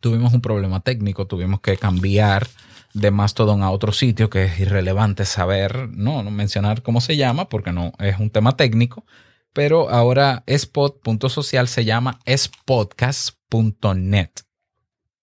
Tuvimos 0.00 0.32
un 0.32 0.40
problema 0.40 0.80
técnico, 0.80 1.26
tuvimos 1.26 1.60
que 1.60 1.76
cambiar 1.76 2.48
de 2.94 3.10
Mastodon 3.10 3.62
a 3.62 3.70
otro 3.70 3.92
sitio 3.92 4.30
que 4.30 4.44
es 4.44 4.58
irrelevante 4.58 5.26
saber, 5.26 5.90
no, 5.90 6.22
no 6.22 6.30
mencionar 6.30 6.82
cómo 6.82 7.02
se 7.02 7.18
llama 7.18 7.50
porque 7.50 7.72
no 7.72 7.92
es 7.98 8.18
un 8.18 8.30
tema 8.30 8.56
técnico, 8.56 9.04
pero 9.52 9.90
ahora 9.90 10.44
spot.social 10.46 11.68
se 11.68 11.84
llama 11.84 12.20
spotcast.net. 12.26 14.30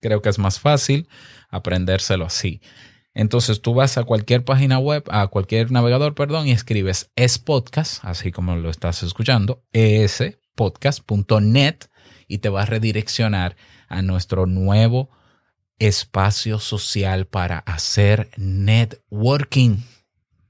Creo 0.02 0.22
que 0.22 0.30
es 0.30 0.38
más 0.38 0.60
fácil 0.60 1.10
aprendérselo 1.50 2.26
así. 2.26 2.62
Entonces 3.14 3.62
tú 3.62 3.74
vas 3.74 3.98
a 3.98 4.04
cualquier 4.04 4.46
página 4.46 4.80
web, 4.80 5.04
a 5.10 5.28
cualquier 5.28 5.72
navegador, 5.72 6.16
perdón, 6.16 6.48
y 6.48 6.52
escribes 6.52 7.12
espodcast, 7.16 8.04
así 8.06 8.32
como 8.32 8.56
lo 8.56 8.70
estás 8.70 9.04
escuchando, 9.04 9.64
espodcast.net 9.74 11.76
y 12.28 12.38
te 12.38 12.50
va 12.50 12.62
a 12.62 12.66
redireccionar 12.66 13.58
a 13.90 14.02
nuestro 14.02 14.46
nuevo 14.46 15.10
espacio 15.80 16.60
social 16.60 17.28
para 17.28 17.60
hacer 17.60 18.30
networking. 18.38 19.80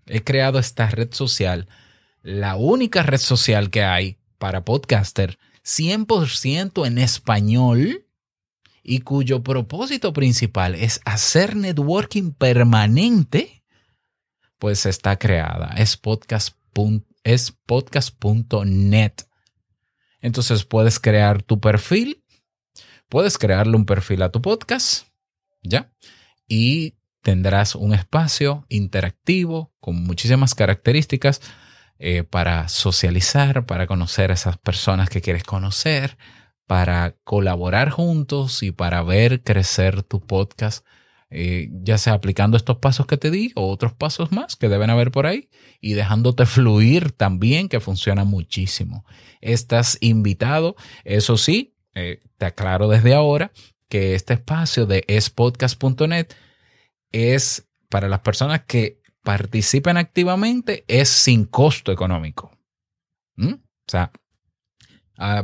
He 0.05 0.23
creado 0.23 0.59
esta 0.59 0.87
red 0.87 1.13
social, 1.13 1.67
la 2.21 2.55
única 2.55 3.01
red 3.01 3.19
social 3.19 3.71
que 3.71 3.83
hay 3.83 4.17
para 4.37 4.65
podcaster 4.65 5.39
100% 5.63 6.85
en 6.85 6.97
español 6.97 8.05
y 8.83 8.99
cuyo 8.99 9.43
propósito 9.43 10.13
principal 10.13 10.75
es 10.75 11.01
hacer 11.05 11.55
networking 11.55 12.31
permanente, 12.31 13.63
pues 14.57 14.85
está 14.85 15.17
creada. 15.17 15.73
Es 15.75 15.97
podcast.net. 15.97 16.53
Entonces 20.21 20.65
puedes 20.65 20.99
crear 20.99 21.41
tu 21.41 21.59
perfil, 21.59 22.23
puedes 23.09 23.37
crearle 23.37 23.75
un 23.75 23.85
perfil 23.85 24.21
a 24.21 24.31
tu 24.31 24.41
podcast, 24.41 25.07
¿ya? 25.63 25.91
Y 26.47 26.95
tendrás 27.21 27.75
un 27.75 27.93
espacio 27.93 28.65
interactivo 28.69 29.73
con 29.79 30.03
muchísimas 30.03 30.55
características 30.55 31.41
eh, 31.99 32.23
para 32.23 32.67
socializar, 32.67 33.65
para 33.65 33.85
conocer 33.85 34.31
a 34.31 34.33
esas 34.33 34.57
personas 34.57 35.09
que 35.09 35.21
quieres 35.21 35.43
conocer, 35.43 36.17
para 36.71 37.17
colaborar 37.25 37.89
juntos 37.89 38.63
y 38.63 38.71
para 38.71 39.03
ver 39.03 39.43
crecer 39.43 40.03
tu 40.03 40.21
podcast, 40.21 40.87
eh, 41.29 41.67
ya 41.83 41.97
sea 41.97 42.13
aplicando 42.13 42.55
estos 42.55 42.77
pasos 42.77 43.07
que 43.07 43.17
te 43.17 43.29
di 43.29 43.51
o 43.55 43.69
otros 43.69 43.91
pasos 43.91 44.31
más 44.31 44.55
que 44.55 44.69
deben 44.69 44.89
haber 44.89 45.11
por 45.11 45.27
ahí 45.27 45.49
y 45.81 45.95
dejándote 45.95 46.45
fluir 46.45 47.11
también, 47.11 47.67
que 47.67 47.81
funciona 47.81 48.23
muchísimo. 48.23 49.03
Estás 49.41 49.97
invitado, 49.99 50.77
eso 51.03 51.35
sí, 51.35 51.75
eh, 51.93 52.21
te 52.37 52.45
aclaro 52.45 52.87
desde 52.87 53.15
ahora 53.15 53.51
que 53.89 54.15
este 54.15 54.35
espacio 54.35 54.85
de 54.85 55.03
espodcast.net 55.09 56.27
es 57.11 57.67
para 57.89 58.07
las 58.07 58.21
personas 58.21 58.61
que 58.61 59.01
participen 59.23 59.97
activamente, 59.97 60.85
es 60.87 61.09
sin 61.09 61.43
costo 61.43 61.91
económico. 61.91 62.57
¿Mm? 63.35 63.55
O 63.55 63.89
sea, 63.91 64.13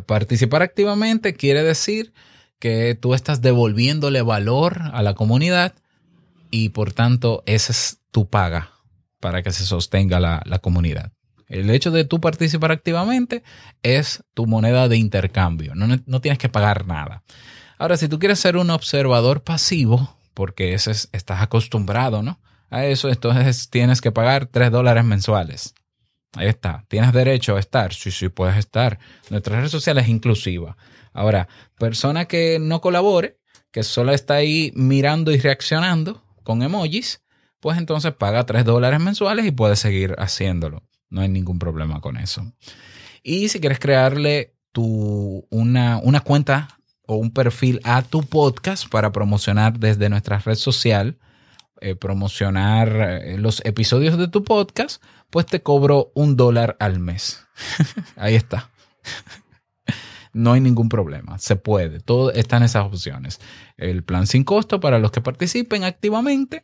participar 0.06 0.62
activamente 0.62 1.34
quiere 1.34 1.64
decir 1.64 2.14
que 2.60 2.98
tú 3.00 3.14
estás 3.14 3.42
devolviéndole 3.42 4.22
valor 4.22 4.82
a 4.94 5.04
la 5.04 5.14
comunidad 5.14 5.74
y 6.50 6.70
por 6.70 6.94
tanto 6.94 7.44
esa 7.46 7.72
es 7.72 8.00
tu 8.12 8.30
paga 8.30 8.72
para 9.20 9.44
que 9.44 9.52
se 9.52 9.66
sostenga 9.66 10.20
la, 10.20 10.42
la 10.46 10.60
comunidad. 10.60 11.12
El 11.48 11.70
hecho 11.70 11.92
de 11.92 12.04
tú 12.04 12.20
participar 12.20 12.72
activamente 12.72 13.44
es 13.82 14.24
tu 14.34 14.48
moneda 14.48 14.88
de 14.88 14.98
intercambio. 14.98 15.76
No, 15.76 15.88
no, 15.88 16.22
tienes 16.22 16.38
que 16.38 16.50
pagar 16.50 16.86
nada. 16.88 17.24
Ahora, 17.78 17.96
si 17.96 18.08
tú 18.08 18.20
quieres 18.20 18.40
ser 18.40 18.58
un 18.58 18.70
observador 18.70 19.44
pasivo, 19.44 20.18
porque 20.34 20.74
estás 20.74 21.42
acostumbrado 21.42 22.22
¿no? 22.22 22.40
a 22.70 22.86
eso, 22.86 23.10
entonces 23.10 23.70
tienes 23.70 24.02
que 24.02 24.12
pagar 24.12 24.48
3 24.48 24.72
dólares 24.72 25.06
mensuales. 25.06 25.74
Ahí 26.36 26.48
está. 26.48 26.86
¿Tienes 26.88 27.14
derecho 27.14 27.56
a 27.56 27.60
estar? 27.60 27.94
Sí, 27.94 28.12
sí, 28.12 28.30
puedes 28.30 28.58
estar. 28.58 29.00
Nuestra 29.30 29.62
red 29.62 29.70
social 29.70 29.98
es 29.98 30.08
inclusiva. 30.08 30.78
Ahora, 31.14 31.48
persona 31.78 32.26
que 32.26 32.60
no 32.60 32.82
colabore, 32.82 33.40
que 33.72 33.84
solo 33.84 34.14
está 34.14 34.36
ahí 34.36 34.72
mirando 34.76 35.32
y 35.32 35.38
reaccionando 35.38 36.24
con 36.44 36.62
emojis, 36.62 37.24
pues 37.60 37.78
entonces 37.78 38.14
paga 38.14 38.46
3 38.46 38.66
dólares 38.66 39.00
mensuales 39.00 39.46
y 39.46 39.52
puede 39.52 39.76
seguir 39.76 40.16
haciéndolo. 40.20 40.84
No 41.10 41.22
hay 41.22 41.30
ningún 41.30 41.60
problema 41.60 42.02
con 42.02 42.18
eso. 42.18 42.54
Y 43.24 43.50
si 43.50 43.60
quieres 43.60 43.80
crearle 43.80 44.56
tu, 44.72 45.48
una, 45.50 46.00
una 46.04 46.20
cuenta 46.20 46.80
o 47.08 47.16
un 47.16 47.32
perfil 47.32 47.80
a 47.84 48.02
tu 48.04 48.22
podcast 48.22 48.88
para 48.90 49.12
promocionar 49.12 49.80
desde 49.80 50.10
nuestra 50.10 50.40
red 50.40 50.56
social, 50.56 51.18
eh, 51.80 51.96
promocionar 51.96 52.90
eh, 52.96 53.38
los 53.38 53.64
episodios 53.66 54.18
de 54.18 54.28
tu 54.28 54.44
podcast, 54.44 55.02
pues 55.30 55.46
te 55.46 55.62
cobro 55.62 56.12
un 56.16 56.36
dólar 56.36 56.78
al 56.80 57.00
mes. 57.00 57.46
Ahí 58.16 58.36
está. 58.36 58.70
no 60.34 60.54
hay 60.54 60.62
ningún 60.62 60.90
problema, 60.90 61.40
se 61.40 61.56
puede, 61.56 62.00
todo 62.00 62.32
están 62.32 62.64
esas 62.64 62.86
opciones. 62.86 63.40
El 63.78 64.04
plan 64.04 64.28
sin 64.28 64.44
costo 64.44 64.80
para 64.80 65.00
los 65.00 65.12
que 65.12 65.22
participen 65.22 65.84
activamente 65.84 66.64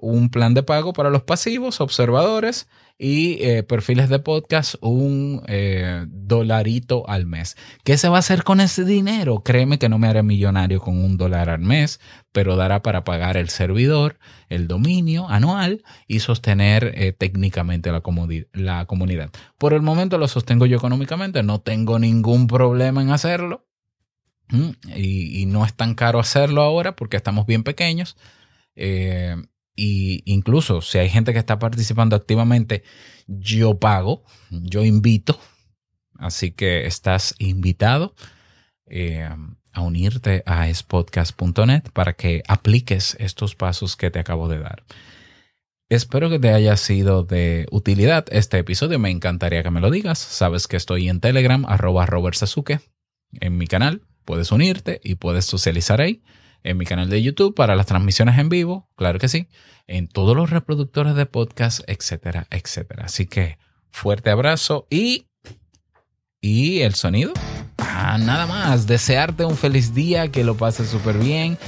un 0.00 0.30
plan 0.30 0.54
de 0.54 0.62
pago 0.62 0.92
para 0.92 1.10
los 1.10 1.22
pasivos, 1.22 1.80
observadores 1.80 2.68
y 2.98 3.42
eh, 3.42 3.62
perfiles 3.62 4.08
de 4.08 4.18
podcast, 4.18 4.74
un 4.80 5.42
eh, 5.46 6.04
dolarito 6.08 7.08
al 7.08 7.26
mes. 7.26 7.56
¿Qué 7.84 7.96
se 7.96 8.08
va 8.08 8.16
a 8.16 8.18
hacer 8.20 8.44
con 8.44 8.60
ese 8.60 8.84
dinero? 8.84 9.42
Créeme 9.42 9.78
que 9.78 9.88
no 9.88 9.98
me 9.98 10.08
haré 10.08 10.22
millonario 10.22 10.80
con 10.80 11.02
un 11.02 11.16
dólar 11.16 11.48
al 11.48 11.60
mes, 11.60 12.00
pero 12.32 12.56
dará 12.56 12.82
para 12.82 13.04
pagar 13.04 13.36
el 13.36 13.48
servidor, 13.48 14.18
el 14.48 14.68
dominio 14.68 15.28
anual 15.28 15.82
y 16.06 16.20
sostener 16.20 16.92
eh, 16.94 17.12
técnicamente 17.12 17.90
la, 17.90 18.02
la 18.52 18.86
comunidad. 18.86 19.30
Por 19.58 19.72
el 19.72 19.82
momento 19.82 20.18
lo 20.18 20.28
sostengo 20.28 20.66
yo 20.66 20.76
económicamente, 20.76 21.42
no 21.42 21.60
tengo 21.60 21.98
ningún 21.98 22.46
problema 22.46 23.02
en 23.02 23.10
hacerlo. 23.10 23.66
Y, 24.96 25.46
no 25.46 25.64
es 25.64 25.74
tan 25.74 25.94
caro 25.94 26.18
hacerlo 26.18 26.62
ahora 26.62 26.96
porque 26.96 27.16
estamos 27.16 27.46
bien 27.46 27.62
pequeños. 27.62 28.16
Eh, 28.74 29.36
y 29.82 30.20
incluso 30.26 30.82
si 30.82 30.98
hay 30.98 31.08
gente 31.08 31.32
que 31.32 31.38
está 31.38 31.58
participando 31.58 32.14
activamente, 32.14 32.82
yo 33.26 33.78
pago, 33.78 34.24
yo 34.50 34.84
invito. 34.84 35.40
Así 36.18 36.50
que 36.50 36.84
estás 36.84 37.34
invitado 37.38 38.14
eh, 38.84 39.26
a 39.72 39.80
unirte 39.80 40.42
aspodcast.net 40.44 41.84
para 41.94 42.12
que 42.12 42.42
apliques 42.46 43.16
estos 43.20 43.54
pasos 43.54 43.96
que 43.96 44.10
te 44.10 44.18
acabo 44.18 44.48
de 44.48 44.58
dar. 44.58 44.84
Espero 45.88 46.28
que 46.28 46.38
te 46.38 46.50
haya 46.50 46.76
sido 46.76 47.24
de 47.24 47.66
utilidad 47.70 48.26
este 48.32 48.58
episodio. 48.58 48.98
Me 48.98 49.08
encantaría 49.08 49.62
que 49.62 49.70
me 49.70 49.80
lo 49.80 49.90
digas. 49.90 50.18
Sabes 50.18 50.68
que 50.68 50.76
estoy 50.76 51.08
en 51.08 51.20
Telegram, 51.20 51.64
arroba 51.66 52.04
Robert 52.04 52.36
Sasuke, 52.36 52.80
en 53.32 53.56
mi 53.56 53.66
canal. 53.66 54.02
Puedes 54.26 54.52
unirte 54.52 55.00
y 55.02 55.14
puedes 55.14 55.46
socializar 55.46 56.02
ahí 56.02 56.22
en 56.62 56.76
mi 56.76 56.84
canal 56.84 57.08
de 57.08 57.22
YouTube 57.22 57.54
para 57.54 57.76
las 57.76 57.86
transmisiones 57.86 58.38
en 58.38 58.48
vivo, 58.48 58.88
claro 58.96 59.18
que 59.18 59.28
sí, 59.28 59.48
en 59.86 60.08
todos 60.08 60.36
los 60.36 60.50
reproductores 60.50 61.14
de 61.14 61.26
podcast, 61.26 61.80
etcétera, 61.86 62.46
etcétera. 62.50 63.06
Así 63.06 63.26
que 63.26 63.58
fuerte 63.90 64.30
abrazo 64.30 64.86
y 64.90 65.26
y 66.40 66.80
el 66.80 66.94
sonido. 66.94 67.32
Ah, 67.78 68.18
nada 68.18 68.46
más, 68.46 68.86
desearte 68.86 69.44
un 69.44 69.56
feliz 69.56 69.94
día, 69.94 70.30
que 70.30 70.44
lo 70.44 70.56
pases 70.56 70.88
súper 70.88 71.18
bien 71.18 71.58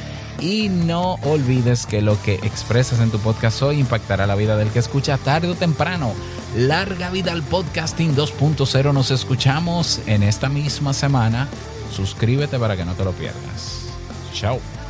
y 0.40 0.68
no 0.68 1.14
olvides 1.24 1.86
que 1.86 2.02
lo 2.02 2.20
que 2.22 2.34
expresas 2.34 3.00
en 3.00 3.10
tu 3.10 3.18
podcast 3.18 3.62
hoy 3.62 3.78
impactará 3.78 4.26
la 4.26 4.34
vida 4.34 4.56
del 4.56 4.70
que 4.70 4.78
escucha 4.78 5.18
tarde 5.18 5.48
o 5.48 5.54
temprano. 5.54 6.14
Larga 6.56 7.10
vida 7.10 7.32
al 7.32 7.42
podcasting 7.42 8.14
2.0. 8.14 8.92
Nos 8.92 9.10
escuchamos 9.10 10.00
en 10.06 10.22
esta 10.22 10.48
misma 10.48 10.94
semana. 10.94 11.48
Suscríbete 11.94 12.58
para 12.58 12.76
que 12.76 12.84
no 12.84 12.94
te 12.94 13.04
lo 13.04 13.12
pierdas. 13.12 13.86
Chao. 14.32 14.81